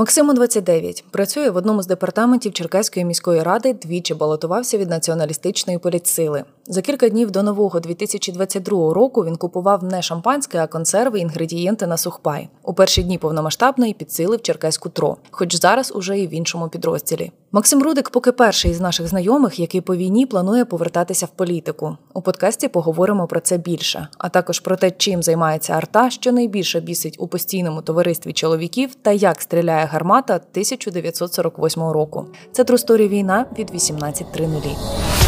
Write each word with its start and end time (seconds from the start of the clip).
Максиму 0.00 0.32
29. 0.32 1.04
Працює 1.10 1.50
в 1.50 1.56
одному 1.56 1.82
з 1.82 1.86
департаментів 1.86 2.52
Черкаської 2.52 3.04
міської 3.04 3.42
ради, 3.42 3.72
двічі 3.72 4.14
балотувався 4.14 4.78
від 4.78 4.90
націоналістичної 4.90 5.78
політсили. 5.78 6.44
За 6.66 6.82
кілька 6.82 7.08
днів 7.08 7.30
до 7.30 7.42
нового 7.42 7.80
2022 7.80 8.94
року 8.94 9.24
він 9.24 9.36
купував 9.36 9.84
не 9.84 10.02
шампанське, 10.02 10.58
а 10.58 10.66
консерви, 10.66 11.20
інгредієнти 11.20 11.86
на 11.86 11.96
сухпай. 11.96 12.48
У 12.62 12.74
перші 12.74 13.02
дні 13.02 13.18
повномасштабної 13.18 13.92
підсилив 13.92 14.42
Черкаську 14.42 14.88
ТРО, 14.88 15.16
хоч 15.30 15.54
зараз 15.54 15.92
уже 15.94 16.18
і 16.18 16.26
в 16.26 16.34
іншому 16.34 16.68
підрозділі. 16.68 17.32
Максим 17.52 17.82
Рудик, 17.82 18.10
поки 18.10 18.32
перший 18.32 18.70
із 18.70 18.80
наших 18.80 19.08
знайомих, 19.08 19.60
який 19.60 19.80
по 19.80 19.96
війні 19.96 20.26
планує 20.26 20.64
повертатися 20.64 21.26
в 21.26 21.28
політику. 21.28 21.96
У 22.14 22.22
подкасті 22.22 22.68
поговоримо 22.68 23.26
про 23.26 23.40
це 23.40 23.58
більше, 23.58 24.08
а 24.18 24.28
також 24.28 24.60
про 24.60 24.76
те, 24.76 24.90
чим 24.90 25.22
займається 25.22 25.72
арта, 25.72 26.10
що 26.10 26.32
найбільше 26.32 26.80
бісить 26.80 27.16
у 27.18 27.28
постійному 27.28 27.82
товаристві 27.82 28.32
чоловіків 28.32 28.94
та 28.94 29.12
як 29.12 29.42
стріляє 29.42 29.84
гармата 29.84 30.34
1948 30.34 31.82
року. 31.82 32.26
Це 32.52 32.64
трусторі 32.64 33.08
війна 33.08 33.46
від 33.58 33.70
18.00. 33.70 35.19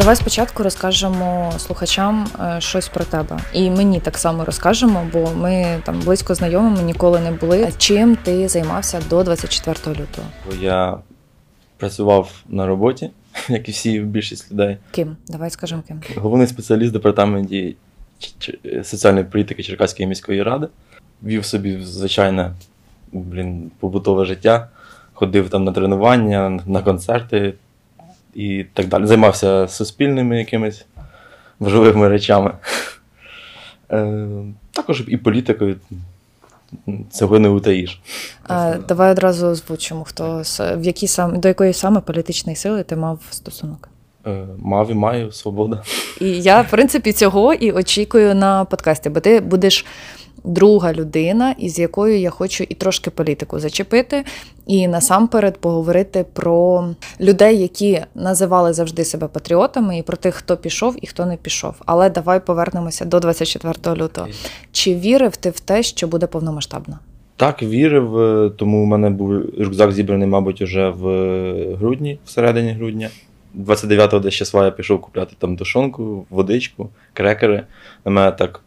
Давай 0.00 0.16
спочатку 0.16 0.62
розкажемо 0.62 1.52
слухачам 1.58 2.28
е, 2.40 2.60
щось 2.60 2.88
про 2.88 3.04
тебе, 3.04 3.38
і 3.52 3.70
мені 3.70 4.00
так 4.00 4.18
само 4.18 4.44
розкажемо, 4.44 5.06
бо 5.12 5.30
ми 5.34 5.80
там 5.84 6.00
близько 6.00 6.34
знайомими 6.34 6.82
ніколи 6.82 7.20
не 7.20 7.30
були. 7.30 7.72
Чим 7.78 8.16
ти 8.16 8.48
займався 8.48 9.00
до 9.10 9.24
24 9.24 9.96
лютого? 9.96 10.26
Я 10.60 10.98
працював 11.76 12.32
на 12.48 12.66
роботі, 12.66 13.10
як 13.48 13.68
і 13.68 13.72
всі 13.72 14.00
більшість 14.00 14.52
людей. 14.52 14.76
Ким? 14.90 15.16
Давай 15.28 15.50
скажемо 15.50 15.82
ким. 15.88 16.00
Головний 16.16 16.46
спеціаліст 16.46 16.92
департаменті 16.92 17.76
соціальної 18.82 19.24
політики 19.24 19.62
Черкаської 19.62 20.08
міської 20.08 20.42
ради. 20.42 20.68
Вів 21.22 21.44
собі 21.44 21.80
звичайне 21.82 22.52
блін, 23.12 23.70
побутове 23.80 24.24
життя, 24.24 24.68
ходив 25.12 25.48
там 25.50 25.64
на 25.64 25.72
тренування, 25.72 26.60
на 26.66 26.82
концерти 26.82 27.54
і 28.34 28.64
так 28.74 28.88
далі. 28.88 29.06
Займався 29.06 29.68
суспільними 29.68 30.38
якимись 30.38 30.86
важливими 31.58 32.08
речами. 32.08 32.52
Е, 33.92 34.28
також 34.72 35.04
і 35.08 35.16
політикою. 35.16 35.76
Цього 37.10 37.38
не 37.38 37.48
утаїш. 37.48 38.00
А, 38.42 38.74
Давай 38.88 39.10
одразу 39.10 39.46
озвучимо, 39.46 40.04
хто 40.04 40.42
в 40.58 40.82
якій 40.82 41.08
саме 41.08 41.38
до 41.38 41.48
якої 41.48 41.72
саме 41.72 42.00
політичної 42.00 42.56
сили 42.56 42.82
ти 42.82 42.96
мав 42.96 43.18
стосунок? 43.30 43.88
Е, 44.26 44.46
мав 44.58 44.90
і 44.90 44.94
маю 44.94 45.32
свобода. 45.32 45.82
І 46.20 46.26
я, 46.42 46.60
в 46.60 46.70
принципі, 46.70 47.12
цього 47.12 47.54
і 47.54 47.72
очікую 47.72 48.34
на 48.34 48.64
подкасті, 48.64 49.10
бо 49.10 49.20
ти 49.20 49.40
будеш 49.40 49.86
друга 50.44 50.92
людина, 50.92 51.54
із 51.58 51.78
якою 51.78 52.18
я 52.18 52.30
хочу 52.30 52.64
і 52.68 52.74
трошки 52.74 53.10
політику 53.10 53.58
зачепити, 53.58 54.24
і 54.66 54.88
насамперед 54.88 55.58
поговорити 55.58 56.24
про 56.32 56.88
людей, 57.20 57.58
які 57.58 58.00
називали 58.14 58.72
завжди 58.72 59.04
себе 59.04 59.28
патріотами, 59.28 59.98
і 59.98 60.02
про 60.02 60.16
тих, 60.16 60.34
хто 60.34 60.56
пішов 60.56 60.96
і 61.02 61.06
хто 61.06 61.26
не 61.26 61.36
пішов. 61.36 61.74
Але 61.86 62.10
давай 62.10 62.46
повернемося 62.46 63.04
до 63.04 63.20
24 63.20 63.96
лютого. 63.96 64.28
Чи 64.72 64.94
вірив 64.94 65.36
ти 65.36 65.50
в 65.50 65.60
те, 65.60 65.82
що 65.82 66.06
буде 66.06 66.26
повномасштабно? 66.26 66.98
Так, 67.36 67.62
вірив, 67.62 68.18
е, 68.18 68.50
тому 68.56 68.82
у 68.82 68.86
мене 68.86 69.10
був 69.10 69.30
рюкзак 69.58 69.92
зібраний, 69.92 70.28
мабуть, 70.28 70.62
уже 70.62 70.88
в 70.88 71.04
грудні, 71.76 72.18
всередині 72.24 72.72
грудня. 72.72 73.10
29-го 73.54 74.18
десь 74.18 74.34
числа 74.34 74.64
я 74.64 74.70
пішов 74.70 75.00
купляти 75.00 75.34
там 75.38 75.56
тушонку, 75.56 76.26
водичку, 76.30 76.88
крекери. 77.12 77.62
На 78.04 78.10
мене 78.10 78.32
так 78.32 78.60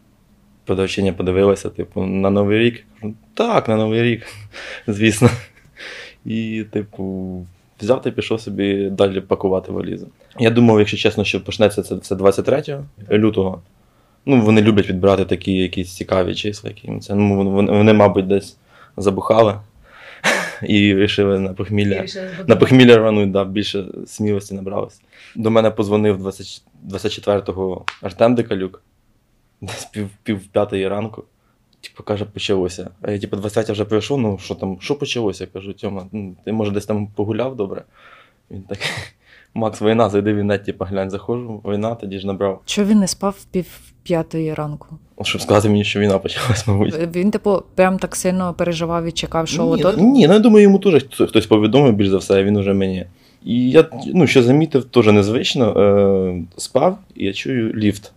продавчиня 0.64 1.12
подивилася, 1.12 1.70
типу, 1.70 2.02
на 2.02 2.30
Новий 2.30 2.58
рік. 2.58 2.84
Кажу, 3.00 3.14
так, 3.34 3.68
на 3.68 3.76
Новий 3.76 4.02
рік, 4.02 4.26
звісно. 4.86 5.30
І, 6.24 6.64
типу, 6.70 7.46
взяв 7.80 8.02
та 8.02 8.10
пішов 8.10 8.40
собі 8.40 8.90
далі 8.90 9.20
пакувати 9.20 9.72
валізу. 9.72 10.08
Я 10.38 10.50
думав, 10.50 10.78
якщо 10.78 10.96
чесно, 10.96 11.24
що 11.24 11.44
почнеться 11.44 11.82
це 11.82 11.94
все 11.94 12.16
23 12.16 12.78
лютого. 13.10 13.62
Ну, 14.26 14.40
вони 14.40 14.62
люблять 14.62 14.88
відбирати 14.88 15.24
такі 15.24 15.52
якісь 15.52 15.96
цікаві 15.96 16.34
числа, 16.34 16.70
які 16.70 17.00
це. 17.00 17.14
Ну, 17.14 17.50
вони, 17.50 17.72
вони, 17.72 17.92
мабуть, 17.92 18.26
десь 18.26 18.56
забухали 18.96 19.54
і 20.62 20.94
вирішили 20.94 21.38
на 21.38 21.52
похмілля. 21.52 22.04
На 22.46 22.56
похмілля 22.56 22.96
рвануть, 22.96 23.30
да, 23.30 23.44
більше 23.44 23.84
смілості 24.06 24.54
набралося. 24.54 25.00
До 25.34 25.50
мене 25.50 25.70
позвонив 25.70 26.26
24-го 26.88 27.84
Артем 28.02 28.34
Декалюк, 28.34 28.82
десь 29.64 29.84
пів 29.84 30.08
пів 30.22 30.46
п'ятої 30.46 30.88
ранку. 30.88 31.24
Типу, 31.80 32.02
каже, 32.02 32.24
почалося. 32.24 32.90
А 33.02 33.10
я 33.10 33.18
типу, 33.18 33.36
20 33.36 33.70
вже 33.70 33.84
пройшов, 33.84 34.18
ну 34.18 34.38
що 34.38 34.54
там, 34.54 34.76
що 34.80 34.94
почалося? 34.94 35.46
Кажу, 35.46 35.72
Тьома, 35.72 36.06
ну, 36.12 36.34
ти 36.44 36.52
може 36.52 36.70
десь 36.70 36.86
там 36.86 37.06
погуляв 37.06 37.56
добре. 37.56 37.82
Він 38.50 38.62
так. 38.62 38.78
Макс, 39.54 39.82
війна, 39.82 40.10
зайди 40.10 40.34
в 40.34 40.36
інет, 40.36 40.64
типу, 40.64 40.84
глянь, 40.84 41.10
заходжу, 41.10 41.62
війна, 41.64 41.94
тоді 41.94 42.18
ж 42.18 42.26
набрав. 42.26 42.62
Що 42.64 42.84
він 42.84 42.98
не 42.98 43.08
спав 43.08 43.36
пів 43.50 43.66
п'ятої 44.02 44.54
ранку? 44.54 44.86
Щоб 45.22 45.40
сказати 45.40 45.68
мені, 45.68 45.84
що 45.84 46.00
війна 46.00 46.18
почалась, 46.18 46.66
мабуть. 46.66 46.94
Він, 47.14 47.30
типу, 47.30 47.62
прям 47.74 47.98
так 47.98 48.16
сильно 48.16 48.54
переживав 48.54 49.04
і 49.04 49.12
чекав, 49.12 49.48
що 49.48 49.76
ні, 49.76 49.84
от. 49.84 49.98
Ні, 49.98 50.26
ну 50.26 50.32
я 50.32 50.38
думаю, 50.38 50.62
йому 50.62 50.78
теж 50.78 51.04
хтось 51.10 51.46
повідомив 51.46 51.92
більш 51.92 52.08
за 52.08 52.18
все, 52.18 52.34
а 52.34 52.42
він 52.42 52.56
уже 52.56 52.74
мені. 52.74 53.06
І 53.44 53.70
я 53.70 53.84
ну, 54.14 54.26
що 54.26 54.42
замітив, 54.42 54.84
теж 54.84 55.06
незвично. 55.06 55.80
Е, 55.80 56.42
Спав, 56.56 56.98
і 57.14 57.24
я 57.24 57.32
чую 57.32 57.74
ліфт. 57.74 58.12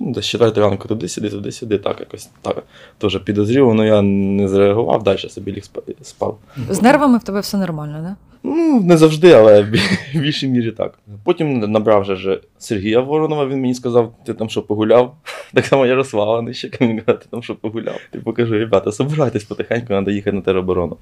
Ну, 0.00 0.12
Десь 0.12 0.26
четверта 0.26 0.60
ранку 0.60 0.88
туди-сюди, 0.88 1.30
туди-сюди, 1.30 1.78
так 1.78 2.00
якось 2.00 2.30
так. 2.42 2.62
Теж 2.98 3.18
підозріло, 3.18 3.72
але 3.72 3.86
я 3.86 4.02
не 4.02 4.48
зреагував, 4.48 5.02
далі 5.02 5.18
собі 5.18 5.52
ліг 5.52 5.64
спав. 6.02 6.38
З 6.70 6.82
нервами 6.82 7.18
в 7.18 7.22
тебе 7.22 7.40
все 7.40 7.56
нормально, 7.56 7.94
так? 7.94 8.02
Да? 8.02 8.16
Ну, 8.42 8.80
не 8.80 8.96
завжди, 8.96 9.32
але 9.32 9.62
в 9.62 10.20
більшій 10.20 10.48
мірі 10.48 10.70
так. 10.70 10.98
Потім 11.24 11.58
набрав 11.58 12.02
вже 12.02 12.40
Сергія 12.58 13.00
Воронова, 13.00 13.46
він 13.46 13.60
мені 13.60 13.74
сказав, 13.74 14.14
ти 14.24 14.34
там 14.34 14.48
що 14.48 14.62
погуляв. 14.62 15.14
Так 15.54 15.66
само 15.66 15.86
Ярослава 15.86 16.42
Нищика, 16.42 16.86
він 16.86 17.00
каже, 17.00 17.18
ти 17.18 17.26
там 17.30 17.42
що 17.42 17.54
погуляв. 17.54 18.00
Ти 18.12 18.18
покажи, 18.18 18.58
ребята, 18.58 18.92
собирайтесь 18.92 19.44
потихеньку, 19.44 19.86
треба 19.86 20.12
їхати 20.12 20.36
на 20.36 20.42
тероборону. 20.42 20.96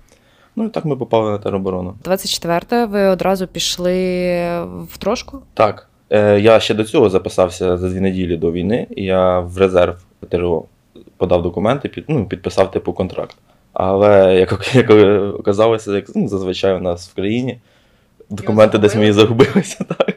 Ну 0.56 0.64
і 0.64 0.68
так 0.68 0.84
ми 0.84 0.97
попали 0.97 1.30
на 1.30 1.38
тероборону. 1.38 1.94
24 2.04 2.86
ви 2.86 3.06
одразу 3.06 3.47
пішли 3.47 3.92
в 4.64 4.98
трошку? 4.98 5.38
Так. 5.54 5.88
Е, 6.11 6.41
Я 6.41 6.61
ще 6.61 6.75
до 6.75 6.84
цього 6.84 7.11
записався 7.11 7.77
за 7.77 7.89
дві 7.89 8.00
неділі 8.00 8.37
до 8.37 8.53
війни, 8.53 8.87
і 8.97 9.05
я 9.05 9.41
в 9.41 9.59
резерв 9.59 9.97
ТРО 10.28 10.65
подав 11.17 11.43
документи, 11.43 11.89
під, 11.89 12.05
ну, 12.09 12.27
підписав 12.27 12.71
типу 12.71 12.93
контракт. 12.93 13.37
Але 13.72 14.37
як 14.37 14.75
як 14.75 14.91
оказалося, 15.39 15.93
як 15.93 16.05
ну, 16.15 16.28
зазвичай 16.28 16.77
у 16.77 16.81
нас 16.81 17.09
в 17.09 17.15
країні 17.15 17.59
документи 18.31 18.78
десь 18.78 18.95
мої 18.97 19.12
загубилися. 19.12 19.84
так. 19.99 20.16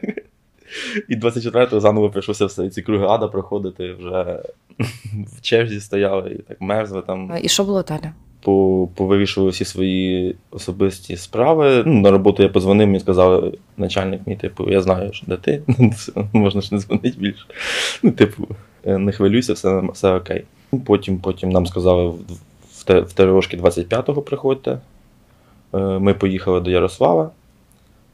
І 1.08 1.16
24-го 1.16 1.80
заново 1.80 2.10
прийшлося 2.10 2.46
все 2.46 2.70
ці 2.70 2.82
круги 2.82 3.06
ада 3.08 3.28
проходити, 3.28 3.92
вже 3.92 4.42
в 5.36 5.40
черзі 5.40 5.80
стояли 5.80 6.30
і 6.30 6.42
так 6.42 6.60
мерзли 6.60 7.02
там. 7.02 7.32
І 7.42 7.48
що 7.48 7.64
було 7.64 7.82
далі? 7.82 8.10
Повирішували 8.94 9.50
всі 9.50 9.64
свої 9.64 10.36
особисті 10.50 11.16
справи. 11.16 11.82
Ну, 11.86 12.00
На 12.00 12.10
роботу 12.10 12.42
я 12.42 12.48
позвонив, 12.48 12.86
мені 12.86 13.00
сказали, 13.00 13.52
начальник 13.76 14.20
мій, 14.26 14.36
типу, 14.36 14.70
я 14.70 14.82
знаю, 14.82 15.12
що 15.12 15.26
де 15.26 15.36
ти, 15.36 15.62
можна 16.32 16.60
ж 16.60 16.74
не 16.74 16.80
дзвонити 16.80 17.18
більше. 17.18 17.46
Ну, 18.02 18.10
типу, 18.10 18.48
не 18.84 19.12
хвилюйся, 19.12 19.52
все 19.52 19.82
все 19.92 20.14
окей. 20.14 20.44
Потім 20.86 21.18
потім 21.18 21.50
нам 21.50 21.66
сказали 21.66 22.12
в 22.88 23.12
ТРОшки 23.12 23.56
25-го 23.56 24.22
приходьте. 24.22 24.78
Е, 25.74 25.78
ми 25.78 26.14
поїхали 26.14 26.60
до 26.60 26.70
Ярослава, 26.70 27.30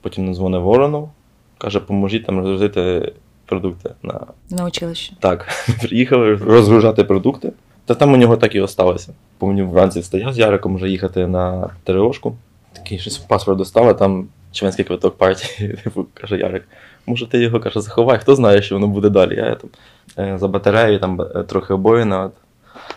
потім 0.00 0.34
дзвонив 0.34 0.62
Воронов, 0.62 1.10
каже, 1.58 1.80
поможіть 1.80 2.26
там 2.26 2.38
розгрузити 2.38 3.12
продукти. 3.46 3.90
На 4.02 4.26
На 4.50 4.64
училище. 4.64 5.12
Так, 5.20 5.48
приїхали 5.82 6.34
розгружати 6.34 7.04
продукти. 7.04 7.52
Та 7.86 7.94
там 7.94 8.12
у 8.12 8.16
нього 8.16 8.36
так 8.36 8.54
і 8.54 8.60
осталося. 8.60 9.12
Помню, 9.38 9.68
вранці 9.68 10.02
стояв 10.02 10.32
з 10.32 10.38
Яриком 10.38 10.76
вже 10.76 10.88
їхати 10.88 11.26
на 11.26 11.70
ТРОшку. 11.84 12.36
Такий 12.72 12.98
щось 12.98 13.18
паспорт 13.18 13.58
достав, 13.58 13.88
а 13.88 13.94
там 13.94 14.28
членський 14.52 14.84
квиток 14.84 15.16
партії. 15.16 15.68
Типу, 15.84 16.06
каже 16.14 16.38
Ярик, 16.38 16.68
може 17.06 17.26
ти 17.26 17.38
його 17.38 17.60
каже, 17.60 17.80
заховай, 17.80 18.18
хто 18.18 18.34
знає, 18.34 18.62
що 18.62 18.74
воно 18.74 18.86
буде 18.86 19.10
далі. 19.10 19.36
Я 19.36 19.54
там 19.54 19.70
е, 20.18 20.38
за 20.38 20.48
батареєю 20.48 20.98
там 20.98 21.20
е, 21.20 21.42
трохи 21.42 21.74
обоїна. 21.74 22.30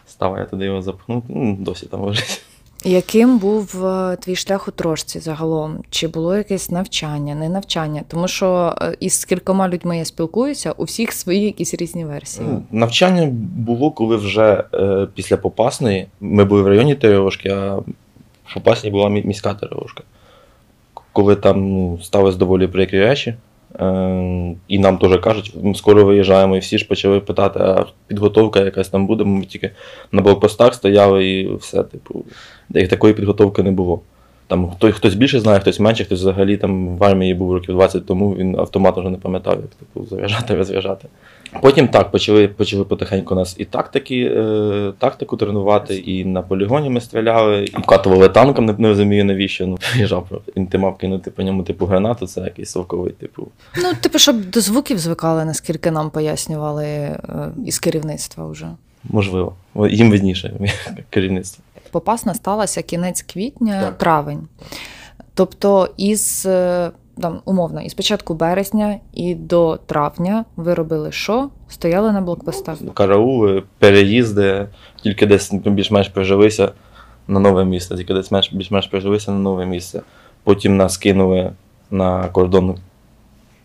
Став, 0.07 0.37
я 0.37 0.45
туди 0.45 0.65
його 0.65 0.81
запхнув, 0.81 1.23
ну, 1.29 1.57
досі 1.59 1.85
там 1.85 2.01
лежить. 2.01 2.41
Яким 2.85 3.39
був 3.39 3.85
е, 3.85 4.15
твій 4.15 4.35
шлях 4.35 4.67
у 4.67 4.71
трошці 4.71 5.19
загалом? 5.19 5.83
Чи 5.89 6.07
було 6.07 6.37
якесь 6.37 6.71
навчання, 6.71 7.35
не 7.35 7.49
навчання? 7.49 8.01
Тому 8.07 8.27
що 8.27 8.75
е, 8.81 8.95
із 8.99 9.25
кількома 9.25 9.69
людьми 9.69 9.97
я 9.97 10.05
спілкуюся, 10.05 10.71
у 10.71 10.83
всіх 10.83 11.13
свої 11.13 11.41
якісь 11.43 11.73
різні 11.73 12.05
версії. 12.05 12.47
Ну, 12.51 12.63
навчання 12.71 13.29
було, 13.55 13.91
коли 13.91 14.15
вже 14.15 14.63
е, 14.73 15.07
після 15.15 15.37
Попасної 15.37 16.07
ми 16.19 16.45
були 16.45 16.61
в 16.61 16.67
районі 16.67 16.95
Тереошки, 16.95 17.49
а 17.49 17.75
в 18.45 18.53
Попасній 18.53 18.91
була 18.91 19.09
міська 19.09 19.53
Тереошка. 19.53 20.03
Коли 21.13 21.35
там 21.35 21.69
ну, 21.69 21.99
сталося 22.01 22.37
доволі 22.37 22.67
прикрі 22.67 22.99
речі, 22.99 23.35
І 24.67 24.79
нам 24.79 24.97
теж 24.97 25.19
кажуть, 25.19 25.53
ми 25.63 25.75
скоро 25.75 26.05
виїжджаємо, 26.05 26.55
і 26.55 26.59
всі 26.59 26.77
ж 26.77 26.87
почали 26.87 27.19
питати, 27.19 27.59
а 27.59 27.85
підготовка 28.07 28.59
якась 28.59 28.89
там 28.89 29.07
буде. 29.07 29.23
Ми 29.23 29.45
тільки 29.45 29.71
на 30.11 30.21
блокпостах 30.21 30.73
стояли 30.73 31.27
і 31.27 31.55
все, 31.55 31.83
типу, 31.83 32.25
їх 32.69 32.89
такої 32.89 33.13
підготовки 33.13 33.63
не 33.63 33.71
було. 33.71 34.01
Там 34.47 34.71
хто, 34.71 34.91
хтось 34.91 35.15
більше 35.15 35.39
знає, 35.39 35.59
хтось 35.59 35.79
менше, 35.79 36.03
хтось 36.03 36.19
взагалі 36.19 36.57
там 36.57 36.97
в 36.97 37.03
армії 37.03 37.33
був 37.33 37.53
років 37.53 37.75
20 37.75 38.05
тому, 38.05 38.35
він 38.35 38.59
автомат 38.59 38.97
вже 38.97 39.09
не 39.09 39.17
пам'ятав, 39.17 39.55
як 39.55 39.69
типу, 39.69 40.05
заряджати, 40.05 40.55
розв'яжати. 40.55 41.07
Потім 41.61 41.87
так, 41.87 42.11
почали 42.11 42.47
почали 42.47 42.83
потихеньку 42.83 43.35
нас 43.35 43.55
і 43.59 43.65
тактики, 43.65 44.33
е, 44.35 44.93
тактику 44.97 45.37
тренувати, 45.37 45.95
і 45.95 46.25
на 46.25 46.41
полігоні 46.41 46.89
ми 46.89 47.01
стріляли, 47.01 47.63
і 47.63 47.77
вкатували 47.77 48.29
танком, 48.29 48.65
не, 48.65 48.75
не 48.77 48.87
розумію 48.87 49.25
навіщо. 49.25 49.67
Ну, 49.67 49.77
приїжджав, 49.91 50.27
він 50.57 50.67
ти 50.67 50.77
мав 50.77 50.97
кинути 50.97 51.31
по 51.31 51.43
ньому 51.43 51.63
типу 51.63 51.85
гранату, 51.85 52.27
це 52.27 52.41
якийсь 52.41 52.69
совковий, 52.69 53.11
типу. 53.11 53.47
Ну, 53.77 53.93
типу, 54.01 54.19
щоб 54.19 54.49
до 54.49 54.61
звуків 54.61 54.97
звикали, 54.99 55.45
наскільки 55.45 55.91
нам 55.91 56.09
пояснювали 56.09 56.85
е, 56.85 57.17
із 57.65 57.79
керівництва 57.79 58.47
вже. 58.47 58.67
Можливо, 59.03 59.55
їм 59.89 60.11
видніше 60.11 60.53
керівництво. 61.09 61.63
Попасна 61.91 62.33
сталася 62.33 62.81
кінець 62.81 63.21
квітня, 63.21 63.81
Так. 63.81 63.97
травень. 63.97 64.47
Тобто, 65.33 65.89
із 65.97 66.45
е, 66.45 66.91
там, 67.21 67.39
умовно, 67.45 67.81
і 67.81 67.89
початку 67.95 68.33
березня 68.33 68.99
і 69.13 69.35
до 69.35 69.79
травня 69.85 70.45
ви 70.55 70.73
робили 70.73 71.11
що? 71.11 71.49
Стояли 71.67 72.11
на 72.11 72.21
блокпостах. 72.21 72.77
Караули, 72.93 73.63
переїзди, 73.79 74.67
тільки 75.03 75.25
десь 75.25 75.53
більш-менш 75.53 76.07
прижилися 76.09 76.71
на 77.27 77.39
нове 77.39 77.65
місце, 77.65 77.95
тільки 77.95 78.13
десь 78.13 78.31
менш- 78.31 78.55
більш-менш 78.55 78.87
прижилися 78.87 79.31
на 79.31 79.39
нове 79.39 79.65
місце. 79.65 80.01
Потім 80.43 80.77
нас 80.77 80.97
кинули 80.97 81.51
на 81.91 82.27
кордон 82.27 82.77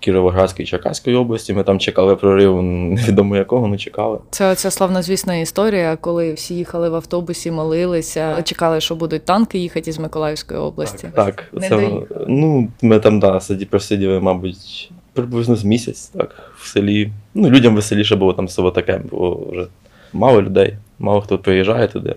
Кіровоградської 0.04 0.64
і 0.64 0.66
Черкаської 0.68 1.16
області. 1.16 1.54
Ми 1.54 1.62
там 1.64 1.78
чекали 1.78 2.16
прориву, 2.16 2.62
невідомо 2.62 3.36
якого, 3.36 3.68
ну 3.68 3.78
чекали. 3.78 4.18
Це 4.30 4.52
оця 4.52 4.70
славнозвісна 4.70 5.36
історія, 5.36 5.96
коли 6.00 6.32
всі 6.32 6.54
їхали 6.54 6.88
в 6.88 6.94
автобусі, 6.94 7.50
молилися, 7.50 8.42
чекали, 8.42 8.80
що 8.80 8.94
будуть 8.94 9.24
танки 9.24 9.58
їхати 9.58 9.90
із 9.90 9.98
Миколаївської 9.98 10.60
області. 10.60 11.08
Так, 11.14 11.44
Не 11.52 11.68
це, 11.68 11.76
доїхали. 11.76 12.26
ну, 12.28 12.68
ми 12.82 12.98
там, 12.98 13.20
да, 13.20 13.40
сиді, 13.40 13.64
просиділи, 13.64 14.20
мабуть, 14.20 14.90
приблизно 15.12 15.56
з 15.56 15.64
місяць, 15.64 16.06
так, 16.06 16.52
в 16.58 16.66
селі. 16.66 17.10
Ну, 17.34 17.50
людям 17.50 17.74
веселіше 17.74 18.16
було 18.16 18.32
там 18.32 18.48
село 18.48 18.70
таке, 18.70 19.00
було 19.10 19.48
вже 19.52 19.66
мало 20.12 20.42
людей, 20.42 20.76
мало 20.98 21.20
хто 21.20 21.38
приїжджає 21.38 21.88
туди. 21.88 22.14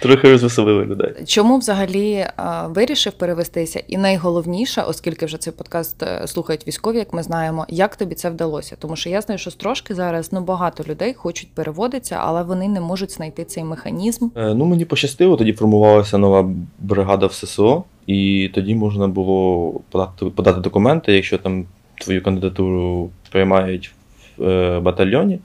Трохи 0.00 0.30
розвеселили 0.30 0.84
людей. 0.84 1.14
Чому 1.26 1.58
взагалі 1.58 2.26
а, 2.36 2.66
вирішив 2.66 3.12
перевестися? 3.12 3.82
І 3.88 3.96
найголовніше, 3.96 4.82
оскільки 4.82 5.26
вже 5.26 5.38
цей 5.38 5.52
подкаст 5.52 6.02
е, 6.02 6.26
слухають 6.26 6.66
військові, 6.66 6.96
як 6.96 7.12
ми 7.12 7.22
знаємо, 7.22 7.66
як 7.68 7.96
тобі 7.96 8.14
це 8.14 8.30
вдалося? 8.30 8.76
Тому 8.78 8.96
що 8.96 9.10
я 9.10 9.20
знаю, 9.20 9.38
що 9.38 9.50
трошки 9.50 9.94
зараз 9.94 10.32
ну 10.32 10.40
багато 10.40 10.84
людей 10.88 11.14
хочуть 11.14 11.48
переводитися, 11.54 12.16
але 12.20 12.42
вони 12.42 12.68
не 12.68 12.80
можуть 12.80 13.12
знайти 13.12 13.44
цей 13.44 13.64
механізм. 13.64 14.28
Е, 14.36 14.54
Ну, 14.54 14.64
мені 14.64 14.84
пощастило, 14.84 15.36
тоді 15.36 15.52
формувалася 15.52 16.18
нова 16.18 16.50
бригада 16.78 17.26
в 17.26 17.32
ССО, 17.32 17.84
і 18.06 18.50
тоді 18.54 18.74
можна 18.74 19.08
було 19.08 19.72
подати, 19.90 20.26
подати 20.26 20.60
документи, 20.60 21.12
якщо 21.12 21.38
там 21.38 21.64
твою 21.94 22.22
кандидатуру 22.22 23.10
приймають 23.30 23.92
в 24.38 24.44
е, 24.48 24.80
батальйоні, 24.80 25.38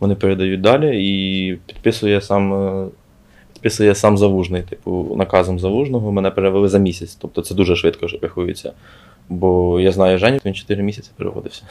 вони 0.00 0.14
передають 0.14 0.60
далі 0.60 1.08
і 1.08 1.54
підписує 1.66 2.20
сам. 2.20 2.90
Підписує 3.58 3.94
сам 3.94 4.18
Завужний, 4.18 4.62
типу, 4.62 5.14
наказом 5.16 5.58
Завужного 5.58 6.12
мене 6.12 6.30
перевели 6.30 6.68
за 6.68 6.78
місяць. 6.78 7.14
Тобто 7.20 7.42
це 7.42 7.54
дуже 7.54 7.76
швидко 7.76 8.06
вже 8.06 8.18
рахується. 8.22 8.72
Бо 9.28 9.80
я 9.80 9.92
знаю 9.92 10.18
Женю, 10.18 10.38
він 10.44 10.54
4 10.54 10.82
місяці 10.82 11.10
переводився. 11.16 11.62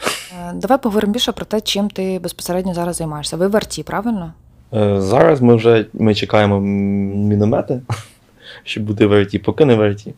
Е, 0.48 0.52
Давай 0.54 0.78
поговоримо 0.78 1.12
більше 1.12 1.32
про 1.32 1.44
те, 1.44 1.60
чим 1.60 1.90
ти 1.90 2.18
безпосередньо 2.18 2.74
зараз 2.74 2.96
займаєшся. 2.96 3.36
Ви 3.36 3.48
в 3.48 3.56
арті, 3.56 3.82
правильно? 3.82 4.32
Е, 4.74 5.00
Зараз 5.00 5.40
ми 5.40 5.54
вже 5.54 5.86
ми 5.92 6.14
чекаємо 6.14 6.60
міномети, 6.60 7.80
щоб 8.64 8.84
бути 8.84 9.06
в 9.06 9.12
арті, 9.12 9.38
поки 9.38 9.64
не 9.64 9.74
в 9.74 9.82
арті. 9.82 10.14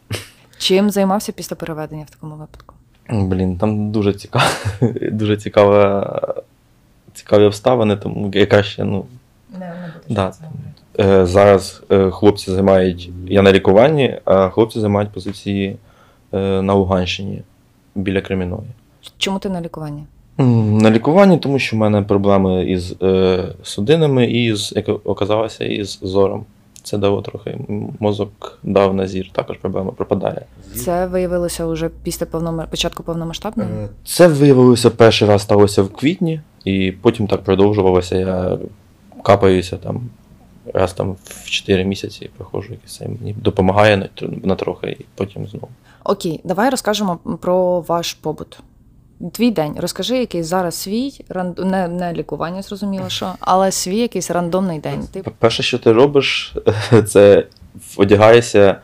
Чим 0.59 0.91
займався 0.91 1.33
після 1.33 1.57
переведення 1.57 2.05
в 2.09 2.11
такому 2.11 2.35
випадку? 2.35 2.75
Блін, 3.11 3.59
там 3.59 3.91
дуже 3.91 4.13
цікаво, 4.13 4.45
дуже 5.13 5.37
цікава, 5.37 6.21
цікаві 7.15 7.45
обставини, 7.45 7.97
тому 7.97 8.31
яка 8.35 8.63
ще, 8.63 8.85
ну. 8.85 9.07
Да. 10.09 10.33
Е, 10.43 10.45
зараз 11.27 11.83
е, 11.91 12.11
хлопці 12.11 12.51
займають. 12.51 13.11
Я 13.27 13.43
на 13.43 13.53
лікуванні, 13.53 14.19
а 14.25 14.49
хлопці 14.49 14.81
займають 14.81 15.11
позиції 15.13 15.77
е, 16.33 16.63
на 16.63 16.75
Луганщині 16.75 17.43
біля 17.95 18.21
Креміної. 18.21 18.69
Чому 19.19 19.39
ти 19.39 19.49
на 19.49 19.61
лікуванні? 19.61 20.05
На 20.81 20.91
лікуванні, 20.91 21.39
тому 21.39 21.59
що 21.59 21.77
в 21.77 21.79
мене 21.79 22.03
проблеми 22.03 22.65
із 22.65 22.95
е, 23.03 23.45
судинами 23.63 24.27
і 24.27 24.55
з, 24.55 24.73
як 24.77 24.89
оказалося, 25.05 25.65
із 25.65 25.99
зором. 26.03 26.45
Це 26.83 26.99
дало 26.99 27.23
трохи 27.23 27.59
мозок 28.01 28.59
дав 28.63 28.95
на 28.95 29.07
зір, 29.07 29.31
також 29.33 29.57
проблема 29.57 29.91
пропадає. 29.91 30.43
Це 30.75 31.07
виявилося 31.07 31.67
вже 31.67 31.91
після 32.03 32.27
повнома... 32.27 32.67
початку 32.71 33.03
повномасштабного? 33.03 33.71
Е, 33.71 33.89
Це 34.05 34.29
виявилося 34.29 34.91
перший 34.91 35.29
раз 35.29 35.43
сталося 35.43 35.83
в 35.83 35.89
квітні, 35.89 36.41
і 36.65 36.93
потім 37.03 37.27
так 37.27 37.43
продовжувалося. 37.43 38.17
Я 38.17 38.59
капаюся 39.23 39.77
там 39.77 40.01
раз 40.75 40.93
там 40.93 41.17
в 41.25 41.51
4 41.51 41.85
місяці 41.85 42.31
проходжу 42.37 42.73
якийсь 42.73 42.97
це 42.97 43.09
мені 43.09 43.33
допомагає 43.33 43.97
на, 43.97 44.09
на 44.45 44.55
трохи, 44.55 44.97
і 45.01 45.05
потім 45.15 45.47
знову. 45.47 45.69
Окей, 46.05 46.41
давай 46.45 46.71
розкажемо 46.71 47.19
про 47.41 47.81
ваш 47.81 48.15
побут. 48.15 48.59
Твій 49.33 49.51
день. 49.51 49.77
Розкажи 49.79 50.19
якийсь 50.19 50.47
зараз 50.47 50.75
свій 50.75 51.25
ранд... 51.29 51.59
не, 51.59 51.89
не 51.89 52.13
лікування, 52.13 52.63
зрозуміло, 52.63 53.09
що, 53.09 53.33
але 53.41 53.73
свій 53.73 53.99
якийсь 53.99 54.31
рандомний 54.31 54.79
день. 54.79 55.09
Ти 55.13 55.23
Перше, 55.39 55.63
що 55.63 55.79
ти 55.79 55.93
робиш, 55.93 56.55
це 57.07 57.47
одягаєшся 57.97 58.81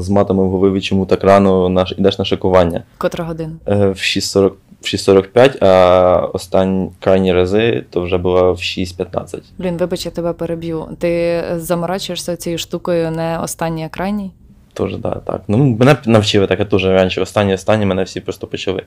з 0.00 0.08
матами 0.08 0.44
в 0.44 0.50
голові, 0.50 0.80
чому 0.80 1.06
так 1.06 1.24
рано 1.24 1.68
на, 1.68 1.86
йдеш 1.98 2.18
на 2.18 2.24
шикування. 2.24 2.82
котра 2.98 3.24
година? 3.24 3.52
Е, 3.66 3.76
в 3.86 3.96
6.40 3.96 4.52
в 4.80 4.84
6.45, 4.84 5.64
а 5.64 6.28
останні 6.32 6.90
крайні 7.00 7.32
рази 7.32 7.84
то 7.90 8.00
вже 8.00 8.18
було 8.18 8.52
в 8.52 8.56
6.15. 8.56 9.38
Блін, 9.58 9.76
вибач, 9.76 10.06
я 10.06 10.12
тебе 10.12 10.32
переб'ю. 10.32 10.88
Ти 10.98 11.42
заморачуєшся 11.56 12.36
цією 12.36 12.58
штукою 12.58 13.10
не 13.10 13.38
останній, 13.38 13.84
а 13.84 13.88
крайній? 13.88 14.30
Тож, 14.72 14.96
да, 14.96 15.10
так. 15.10 15.42
Ну, 15.48 15.76
мене 15.80 15.96
навчили 16.06 16.46
так, 16.46 16.58
я 16.58 16.64
теж 16.64 16.84
раніше. 16.84 17.20
Останні, 17.20 17.54
останні 17.54 17.86
мене 17.86 18.02
всі 18.02 18.20
просто 18.20 18.46
почали 18.46 18.82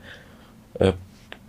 е, 0.80 0.92